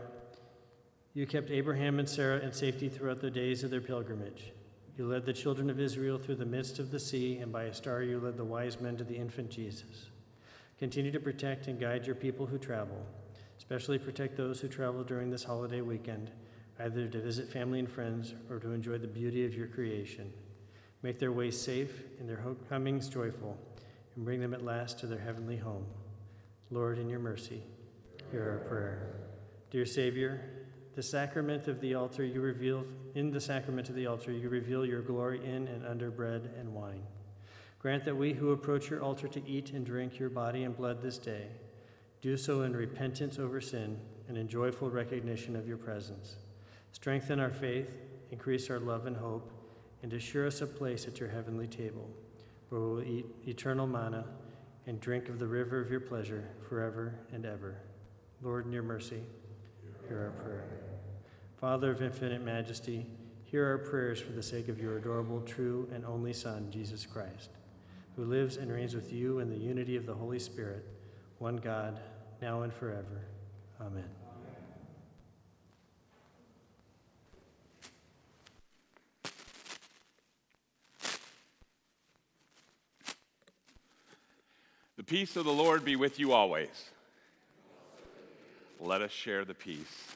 you 1.14 1.26
kept 1.26 1.52
Abraham 1.52 2.00
and 2.00 2.08
Sarah 2.08 2.40
in 2.40 2.54
safety 2.54 2.90
throughout 2.90 3.22
the 3.22 3.32
days 3.32 3.64
of 3.64 3.72
their 3.72 3.82
pilgrimage. 3.82 4.54
You 4.98 5.08
led 5.08 5.26
the 5.26 5.34
children 5.34 5.70
of 5.70 5.80
Israel 5.80 6.18
through 6.18 6.36
the 6.36 6.46
midst 6.46 6.80
of 6.80 6.92
the 6.92 7.00
sea, 7.00 7.38
and 7.38 7.52
by 7.52 7.64
a 7.64 7.74
star 7.74 8.04
you 8.04 8.20
led 8.20 8.38
the 8.38 8.46
wise 8.46 8.80
men 8.82 8.98
to 8.98 9.04
the 9.04 9.16
infant 9.16 9.50
Jesus. 9.50 10.08
Continue 10.78 11.12
to 11.12 11.20
protect 11.20 11.68
and 11.68 11.80
guide 11.80 12.06
your 12.06 12.16
people 12.16 12.46
who 12.46 12.58
travel 12.58 13.06
Especially 13.70 14.00
protect 14.00 14.36
those 14.36 14.60
who 14.60 14.68
travel 14.68 15.04
during 15.04 15.30
this 15.30 15.44
holiday 15.44 15.82
weekend, 15.82 16.32
either 16.80 17.08
to 17.08 17.22
visit 17.22 17.52
family 17.52 17.78
and 17.78 17.88
friends 17.88 18.34
or 18.50 18.58
to 18.58 18.72
enjoy 18.72 18.98
the 18.98 19.06
beauty 19.06 19.46
of 19.46 19.54
your 19.54 19.68
creation. 19.68 20.34
Make 21.04 21.20
their 21.20 21.32
way 21.32 21.52
safe 21.52 22.02
and 22.20 22.28
their 22.28 22.44
comings 22.68 23.10
joyful, 23.10 23.60
and 24.16 24.26
bring 24.26 24.40
them 24.42 24.56
at 24.56 24.66
last 24.66 24.98
to 25.00 25.06
their 25.06 25.20
heavenly 25.20 25.58
home. 25.58 25.86
Lord, 26.72 26.98
in 26.98 27.08
your 27.10 27.20
mercy, 27.20 27.62
hear 28.32 28.50
our 28.50 28.68
prayer. 28.68 29.14
Dear 29.70 29.86
Savior, 29.86 30.42
the 30.96 31.04
sacrament 31.04 31.68
of 31.68 31.80
the 31.80 31.94
altar 31.94 32.26
you 32.26 32.42
reveal 32.42 32.86
in 33.14 33.30
the 33.30 33.40
sacrament 33.40 33.88
of 33.88 33.94
the 33.94 34.08
altar 34.08 34.32
you 34.32 34.50
reveal 34.50 34.84
your 34.84 35.04
glory 35.04 35.46
in 35.46 35.68
and 35.68 35.86
under 35.86 36.10
bread 36.10 36.56
and 36.60 36.74
wine. 36.74 37.04
Grant 37.78 38.04
that 38.06 38.18
we 38.18 38.34
who 38.34 38.50
approach 38.50 38.90
your 38.90 39.04
altar 39.04 39.28
to 39.28 39.48
eat 39.48 39.74
and 39.74 39.86
drink 39.86 40.18
your 40.18 40.32
body 40.32 40.64
and 40.64 40.76
blood 40.76 41.04
this 41.04 41.20
day 41.20 41.50
do 42.22 42.36
so 42.36 42.64
in 42.64 42.76
repentance 42.76 43.40
over 43.40 43.62
sin 43.62 43.98
and 44.28 44.38
in 44.38 44.48
joyful 44.48 44.90
recognition 44.90 45.56
of 45.56 45.68
your 45.68 45.78
presence. 45.78 46.36
Strengthen 46.92 47.40
our 47.40 47.50
faith, 47.50 47.98
increase 48.32 48.70
our 48.70 48.80
love 48.80 49.06
and 49.06 49.16
hope, 49.16 49.52
and 50.04 50.14
assure 50.14 50.48
us 50.48 50.62
a 50.62 50.68
place 50.68 51.08
at 51.08 51.20
your 51.20 51.30
heavenly 51.30 51.68
table, 51.68 52.10
where 52.70 52.82
we 52.82 52.88
will 52.88 53.04
eat 53.04 53.26
eternal 53.48 53.88
manna 53.88 54.26
and 54.86 55.00
drink 55.00 55.30
of 55.30 55.40
the 55.40 55.48
river 55.48 55.80
of 55.80 55.90
your 55.90 56.00
pleasure 56.00 56.50
forever 56.68 57.16
and 57.32 57.46
ever. 57.46 57.78
Lord, 58.42 58.66
in 58.66 58.72
your 58.72 58.84
mercy, 58.84 59.22
hear 60.08 60.20
our 60.20 60.44
prayer. 60.44 60.68
Father 61.60 61.92
of 61.92 62.02
infinite 62.02 62.44
majesty, 62.44 63.06
hear 63.44 63.66
our 63.66 63.78
prayers 63.78 64.22
for 64.22 64.32
the 64.32 64.44
sake 64.44 64.68
of 64.70 64.80
your 64.80 64.98
adorable, 64.98 65.42
true, 65.42 65.88
and 65.94 66.06
only 66.06 66.34
Son, 66.34 66.70
Jesus 66.72 67.06
Christ, 67.06 67.50
who 68.16 68.26
lives 68.26 68.58
and 68.58 68.72
reigns 68.72 68.96
with 68.96 69.12
you 69.12 69.40
in 69.40 69.50
the 69.50 69.58
unity 69.58 69.96
of 69.96 70.06
the 70.06 70.14
Holy 70.14 70.40
Spirit 70.40 70.86
one 71.40 71.56
God, 71.58 72.00
now 72.42 72.62
and 72.62 72.74
forever. 72.74 73.26
Amen. 73.82 74.04
The 84.98 85.04
peace 85.04 85.38
of 85.38 85.46
the 85.46 85.54
Lord 85.54 85.86
be 85.86 85.96
with 85.96 86.20
you 86.20 86.34
always. 86.34 86.90
Let 88.82 89.02
us 89.02 89.12
share 89.12 89.46
the 89.46 89.54
peace. 89.54 90.16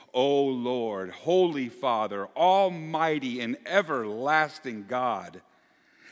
O 0.13 0.43
Lord, 0.45 1.11
Holy 1.11 1.69
Father, 1.69 2.27
Almighty 2.35 3.41
and 3.41 3.57
everlasting 3.65 4.85
God. 4.87 5.41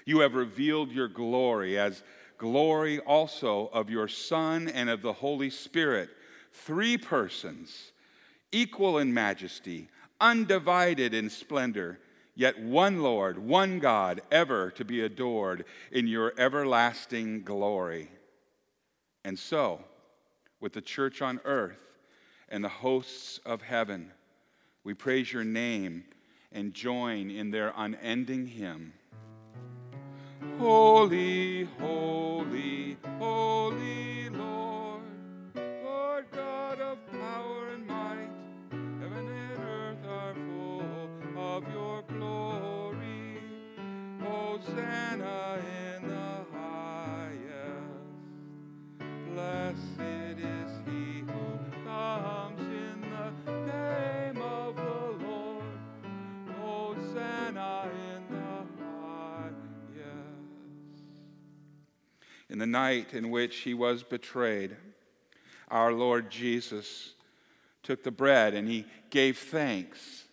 You 0.06 0.20
have 0.20 0.34
revealed 0.34 0.92
your 0.92 1.08
glory 1.08 1.78
as 1.78 2.04
glory 2.38 3.00
also 3.00 3.70
of 3.74 3.90
your 3.90 4.08
Son 4.08 4.68
and 4.68 4.90
of 4.90 5.02
the 5.02 5.14
Holy 5.14 5.50
Spirit, 5.50 6.10
three 6.52 6.98
persons, 6.98 7.92
equal 8.52 8.98
in 8.98 9.14
majesty, 9.14 9.90
undivided 10.20 11.14
in 11.14 11.30
splendor, 11.30 12.00
yet 12.34 12.60
one 12.60 13.02
Lord, 13.04 13.38
one 13.38 13.80
God, 13.80 14.22
ever 14.32 14.72
to 14.72 14.86
be 14.86 15.02
adored 15.02 15.66
in 15.92 16.08
your 16.08 16.34
everlasting 16.38 17.44
glory. 17.44 18.10
And 19.24 19.38
so, 19.38 19.84
with 20.60 20.74
the 20.74 20.82
church 20.82 21.22
on 21.22 21.40
earth, 21.46 21.89
and 22.50 22.64
the 22.64 22.70
hosts 22.70 23.40
of 23.46 23.62
heaven. 23.62 24.12
We 24.84 24.94
praise 24.94 25.32
your 25.32 25.44
name 25.44 26.06
and 26.52 26.74
join 26.74 27.30
in 27.30 27.52
their 27.52 27.74
unending 27.78 28.48
hymn. 28.48 28.94
Holy, 30.58 31.66
holy, 31.80 32.98
holy 33.18 34.30
Lord, 34.30 35.02
Lord 35.84 36.26
God 36.32 36.80
of 36.82 36.98
power 37.12 37.70
and 37.70 37.86
might, 37.88 38.30
heaven 38.72 39.28
and 39.28 39.60
earth 39.60 40.06
are 40.08 40.34
full 40.34 41.40
of 41.40 41.64
your 41.74 42.02
glory. 42.04 43.42
Hosanna 44.22 45.62
In 62.50 62.58
the 62.58 62.66
night 62.66 63.14
in 63.14 63.30
which 63.30 63.58
he 63.58 63.74
was 63.74 64.04
betrayed, 64.04 64.76
our 65.70 65.94
Lord 65.94 66.30
Jesus 66.30 67.14
took 67.84 68.04
the 68.04 68.12
bread 68.12 68.54
and 68.54 68.68
he 68.68 68.86
gave 69.10 69.38
thanks. 69.38 70.26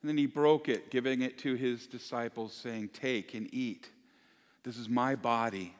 And 0.00 0.08
then 0.08 0.18
he 0.18 0.26
broke 0.26 0.68
it, 0.68 0.90
giving 0.90 1.22
it 1.22 1.38
to 1.38 1.54
his 1.54 1.86
disciples, 1.86 2.52
saying, 2.52 2.90
Take 2.92 3.34
and 3.34 3.52
eat. 3.54 3.88
This 4.64 4.76
is 4.76 4.88
my 4.88 5.14
body 5.14 5.74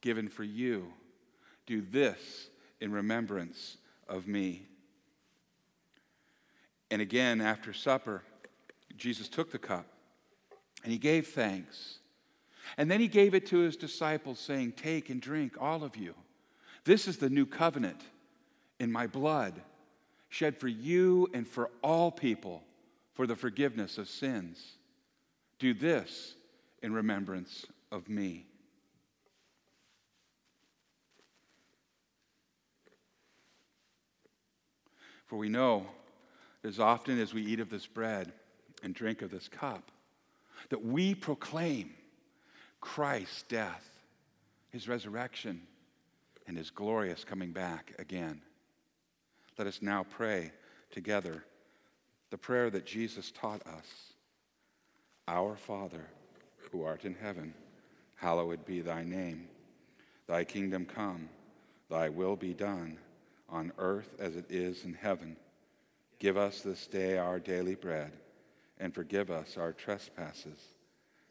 given 0.00 0.28
for 0.28 0.44
you. 0.44 0.92
Do 1.66 1.82
this 1.82 2.48
in 2.80 2.92
remembrance 2.92 3.76
of 4.08 4.26
me. 4.26 4.66
And 6.90 7.02
again, 7.02 7.40
after 7.40 7.72
supper, 7.72 8.22
Jesus 8.96 9.28
took 9.28 9.50
the 9.50 9.58
cup 9.58 9.86
and 10.84 10.92
he 10.92 10.98
gave 10.98 11.26
thanks. 11.26 11.98
And 12.76 12.90
then 12.90 13.00
he 13.00 13.08
gave 13.08 13.34
it 13.34 13.46
to 13.46 13.58
his 13.58 13.76
disciples, 13.76 14.38
saying, 14.38 14.72
Take 14.72 15.10
and 15.10 15.20
drink, 15.20 15.54
all 15.60 15.84
of 15.84 15.96
you. 15.96 16.14
This 16.84 17.08
is 17.08 17.16
the 17.16 17.30
new 17.30 17.46
covenant 17.46 18.00
in 18.78 18.92
my 18.92 19.06
blood, 19.06 19.54
shed 20.28 20.56
for 20.56 20.68
you 20.68 21.28
and 21.32 21.46
for 21.46 21.70
all 21.82 22.10
people 22.10 22.62
for 23.14 23.26
the 23.26 23.36
forgiveness 23.36 23.98
of 23.98 24.08
sins. 24.08 24.76
Do 25.58 25.74
this 25.74 26.34
in 26.82 26.92
remembrance 26.92 27.66
of 27.90 28.08
me. 28.08 28.46
For 35.26 35.36
we 35.36 35.48
know 35.48 35.86
as 36.62 36.78
often 36.78 37.18
as 37.18 37.34
we 37.34 37.42
eat 37.42 37.60
of 37.60 37.70
this 37.70 37.86
bread 37.86 38.32
and 38.82 38.94
drink 38.94 39.22
of 39.22 39.30
this 39.30 39.48
cup 39.48 39.90
that 40.68 40.84
we 40.84 41.14
proclaim 41.14 41.90
Christ's 42.80 43.42
death, 43.44 43.84
his 44.70 44.88
resurrection, 44.88 45.62
and 46.46 46.56
his 46.56 46.70
glorious 46.70 47.24
coming 47.24 47.52
back 47.52 47.92
again. 47.98 48.40
Let 49.58 49.66
us 49.66 49.80
now 49.82 50.04
pray 50.08 50.52
together 50.90 51.44
the 52.30 52.38
prayer 52.38 52.70
that 52.70 52.86
Jesus 52.86 53.30
taught 53.32 53.66
us 53.66 54.12
Our 55.28 55.56
Father, 55.56 56.06
who 56.70 56.84
art 56.84 57.04
in 57.04 57.14
heaven, 57.14 57.54
hallowed 58.16 58.64
be 58.64 58.80
thy 58.80 59.02
name. 59.02 59.48
Thy 60.26 60.44
kingdom 60.44 60.84
come, 60.84 61.28
thy 61.88 62.08
will 62.08 62.36
be 62.36 62.52
done, 62.52 62.98
on 63.48 63.72
earth 63.78 64.14
as 64.18 64.36
it 64.36 64.46
is 64.50 64.84
in 64.84 64.94
heaven. 64.94 65.36
Give 66.18 66.36
us 66.36 66.60
this 66.60 66.86
day 66.86 67.18
our 67.18 67.38
daily 67.38 67.74
bread, 67.74 68.12
and 68.78 68.94
forgive 68.94 69.30
us 69.30 69.56
our 69.56 69.72
trespasses 69.72 70.58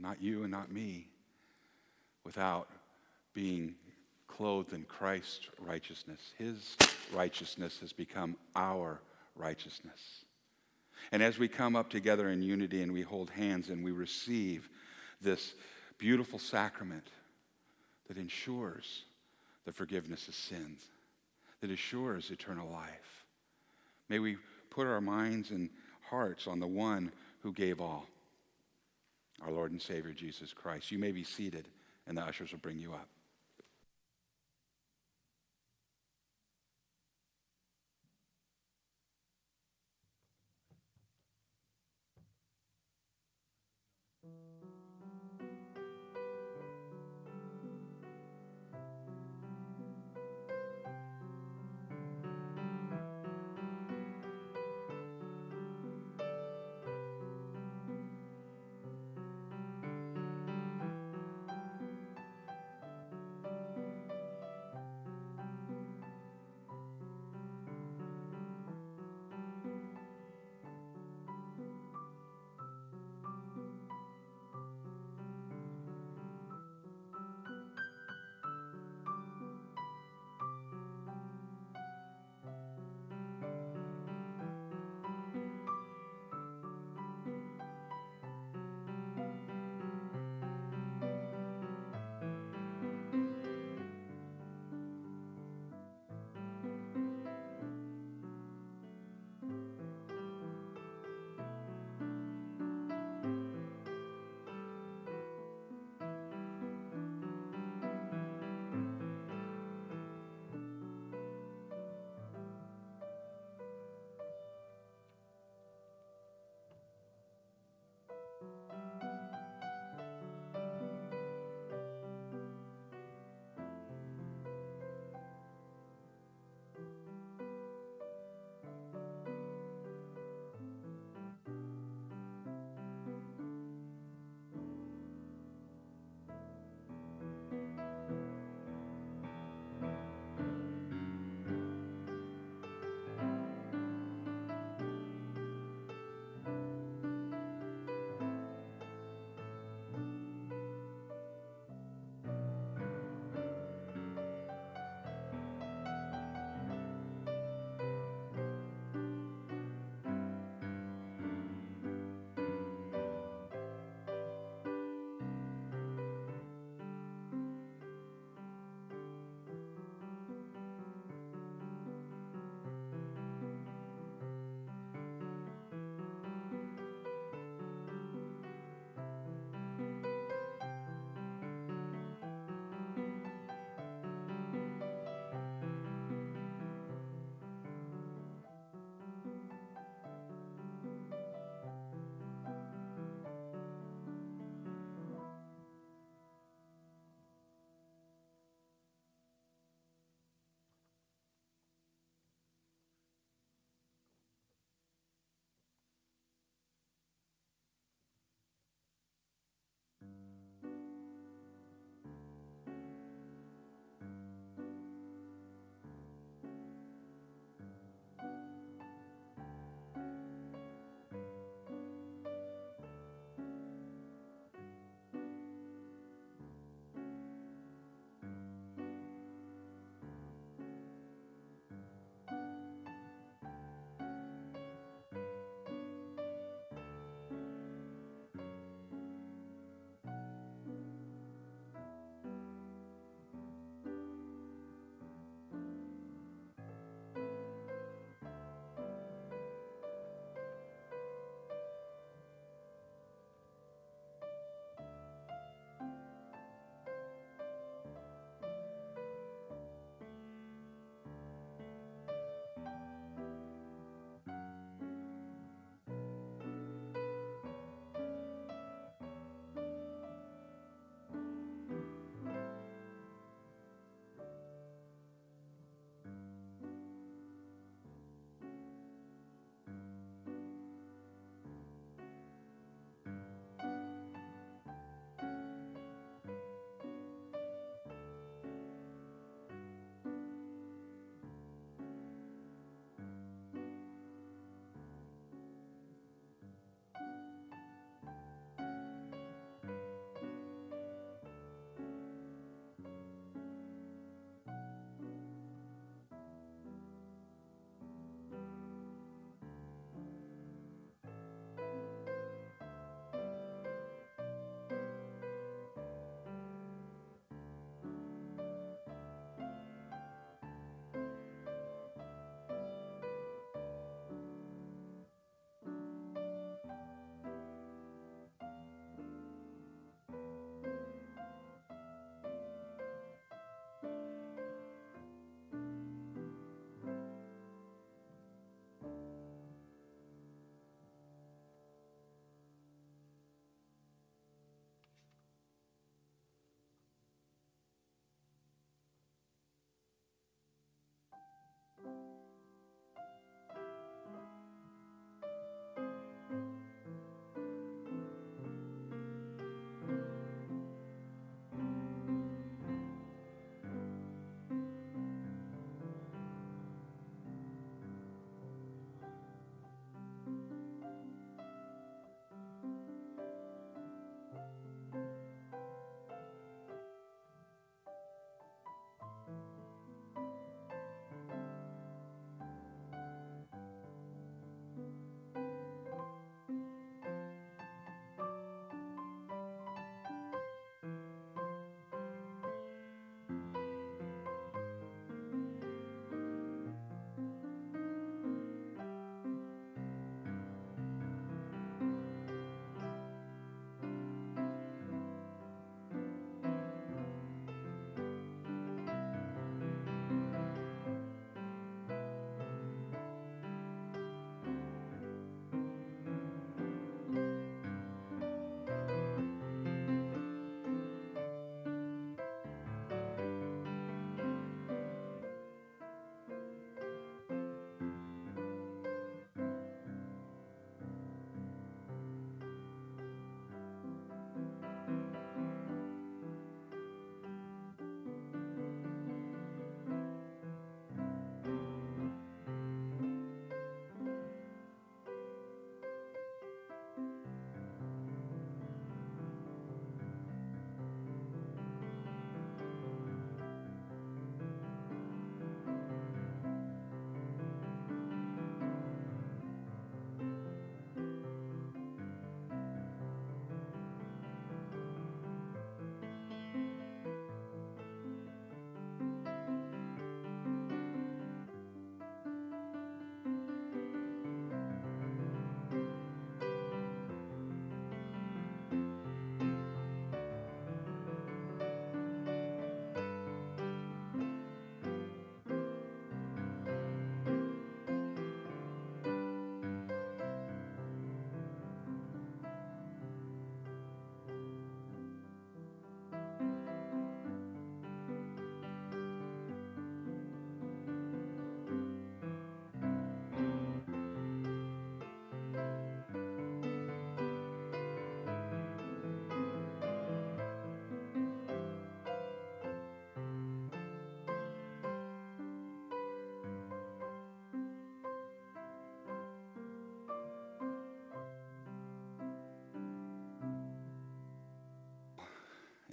Not 0.00 0.22
you 0.22 0.42
and 0.42 0.50
not 0.50 0.70
me, 0.70 1.08
without 2.24 2.68
being 3.34 3.74
clothed 4.26 4.72
in 4.72 4.84
Christ's 4.84 5.48
righteousness. 5.58 6.20
His 6.38 6.76
righteousness 7.12 7.78
has 7.80 7.92
become 7.92 8.36
our 8.54 9.00
righteousness. 9.34 10.24
And 11.12 11.22
as 11.22 11.38
we 11.38 11.48
come 11.48 11.74
up 11.74 11.90
together 11.90 12.28
in 12.28 12.42
unity 12.42 12.82
and 12.82 12.92
we 12.92 13.02
hold 13.02 13.30
hands 13.30 13.68
and 13.68 13.84
we 13.84 13.92
receive 13.92 14.68
this 15.20 15.54
beautiful 15.96 16.38
sacrament 16.38 17.08
that 18.08 18.18
ensures 18.18 19.04
the 19.64 19.72
forgiveness 19.72 20.28
of 20.28 20.34
sins, 20.34 20.82
that 21.60 21.70
assures 21.70 22.30
eternal 22.30 22.68
life, 22.70 23.24
may 24.08 24.18
we 24.18 24.36
put 24.70 24.86
our 24.86 25.00
minds 25.00 25.50
and 25.50 25.70
hearts 26.10 26.46
on 26.46 26.60
the 26.60 26.66
one 26.66 27.10
who 27.42 27.52
gave 27.52 27.80
all, 27.80 28.06
our 29.44 29.50
Lord 29.52 29.72
and 29.72 29.80
Savior 29.80 30.12
Jesus 30.12 30.52
Christ. 30.52 30.90
You 30.90 30.98
may 30.98 31.12
be 31.12 31.24
seated, 31.24 31.68
and 32.06 32.16
the 32.16 32.22
ushers 32.22 32.52
will 32.52 32.58
bring 32.58 32.78
you 32.78 32.92
up. 32.92 33.08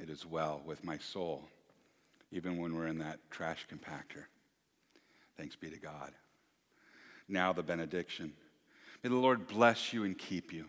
it 0.08 0.12
is 0.12 0.26
well 0.26 0.62
with 0.66 0.84
my 0.84 1.00
soul, 1.00 1.44
even 2.32 2.58
when 2.60 2.76
we're 2.76 2.86
in 2.86 3.00
that 3.00 3.20
trash 3.32 3.66
compactor. 3.72 4.26
Thanks 5.36 5.56
be 5.56 5.72
to 5.72 5.80
God. 5.80 6.12
Now 7.28 7.54
the 7.54 7.64
benediction. 7.64 8.34
May 9.04 9.10
the 9.10 9.16
Lord 9.16 9.48
bless 9.48 9.94
you 9.94 10.04
and 10.04 10.16
keep 10.16 10.54
you. 10.54 10.66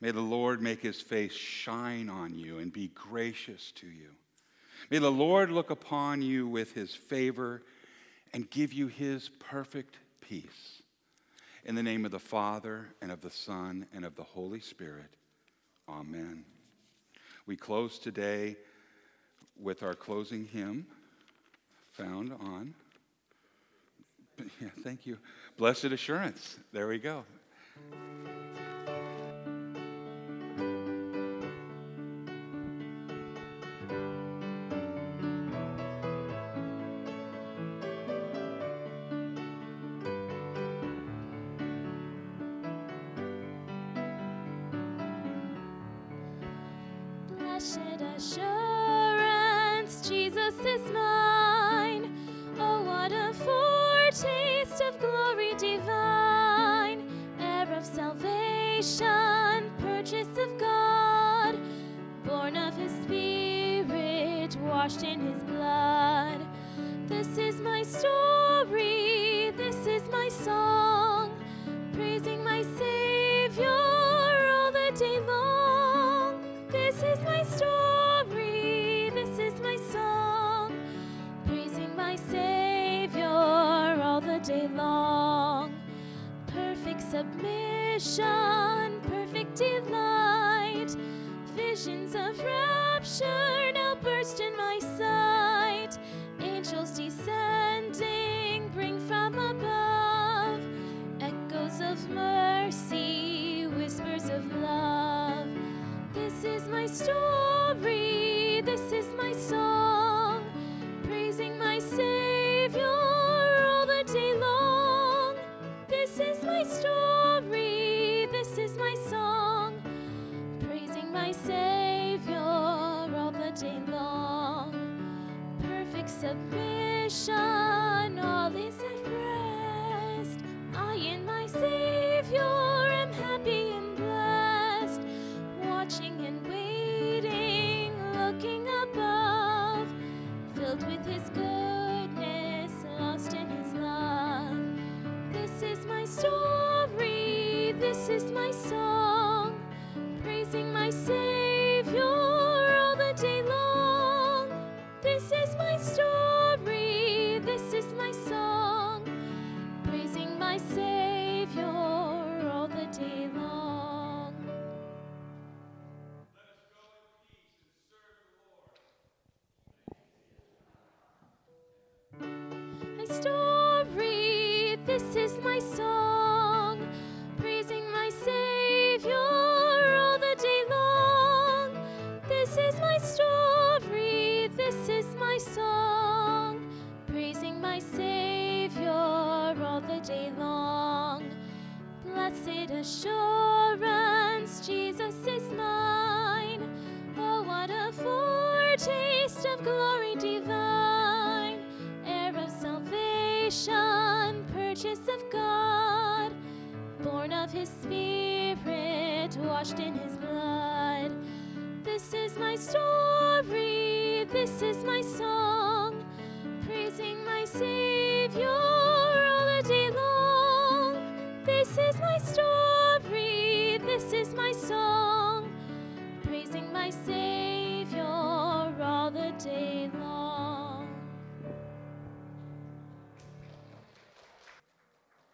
May 0.00 0.10
the 0.10 0.20
Lord 0.20 0.60
make 0.60 0.82
his 0.82 1.00
face 1.00 1.32
shine 1.32 2.08
on 2.08 2.36
you 2.36 2.58
and 2.58 2.72
be 2.72 2.88
gracious 2.88 3.70
to 3.76 3.86
you. 3.86 4.08
May 4.90 4.98
the 4.98 5.12
Lord 5.12 5.52
look 5.52 5.70
upon 5.70 6.20
you 6.20 6.48
with 6.48 6.72
his 6.72 6.92
favor 6.92 7.62
and 8.34 8.50
give 8.50 8.72
you 8.72 8.88
his 8.88 9.28
perfect 9.38 9.96
peace. 10.20 10.82
In 11.64 11.76
the 11.76 11.84
name 11.84 12.04
of 12.04 12.10
the 12.10 12.18
Father, 12.18 12.88
and 13.00 13.12
of 13.12 13.20
the 13.20 13.30
Son, 13.30 13.86
and 13.94 14.04
of 14.04 14.16
the 14.16 14.24
Holy 14.24 14.58
Spirit. 14.58 15.14
Amen. 15.88 16.44
We 17.46 17.54
close 17.54 18.00
today 18.00 18.56
with 19.60 19.82
our 19.82 19.94
closing 19.94 20.44
hymn 20.46 20.86
found 21.92 22.32
on. 22.32 22.74
Yeah, 24.60 24.68
thank 24.82 25.06
you. 25.06 25.18
Blessed 25.56 25.84
Assurance. 25.84 26.58
There 26.72 26.88
we 26.88 26.98
go. 26.98 27.24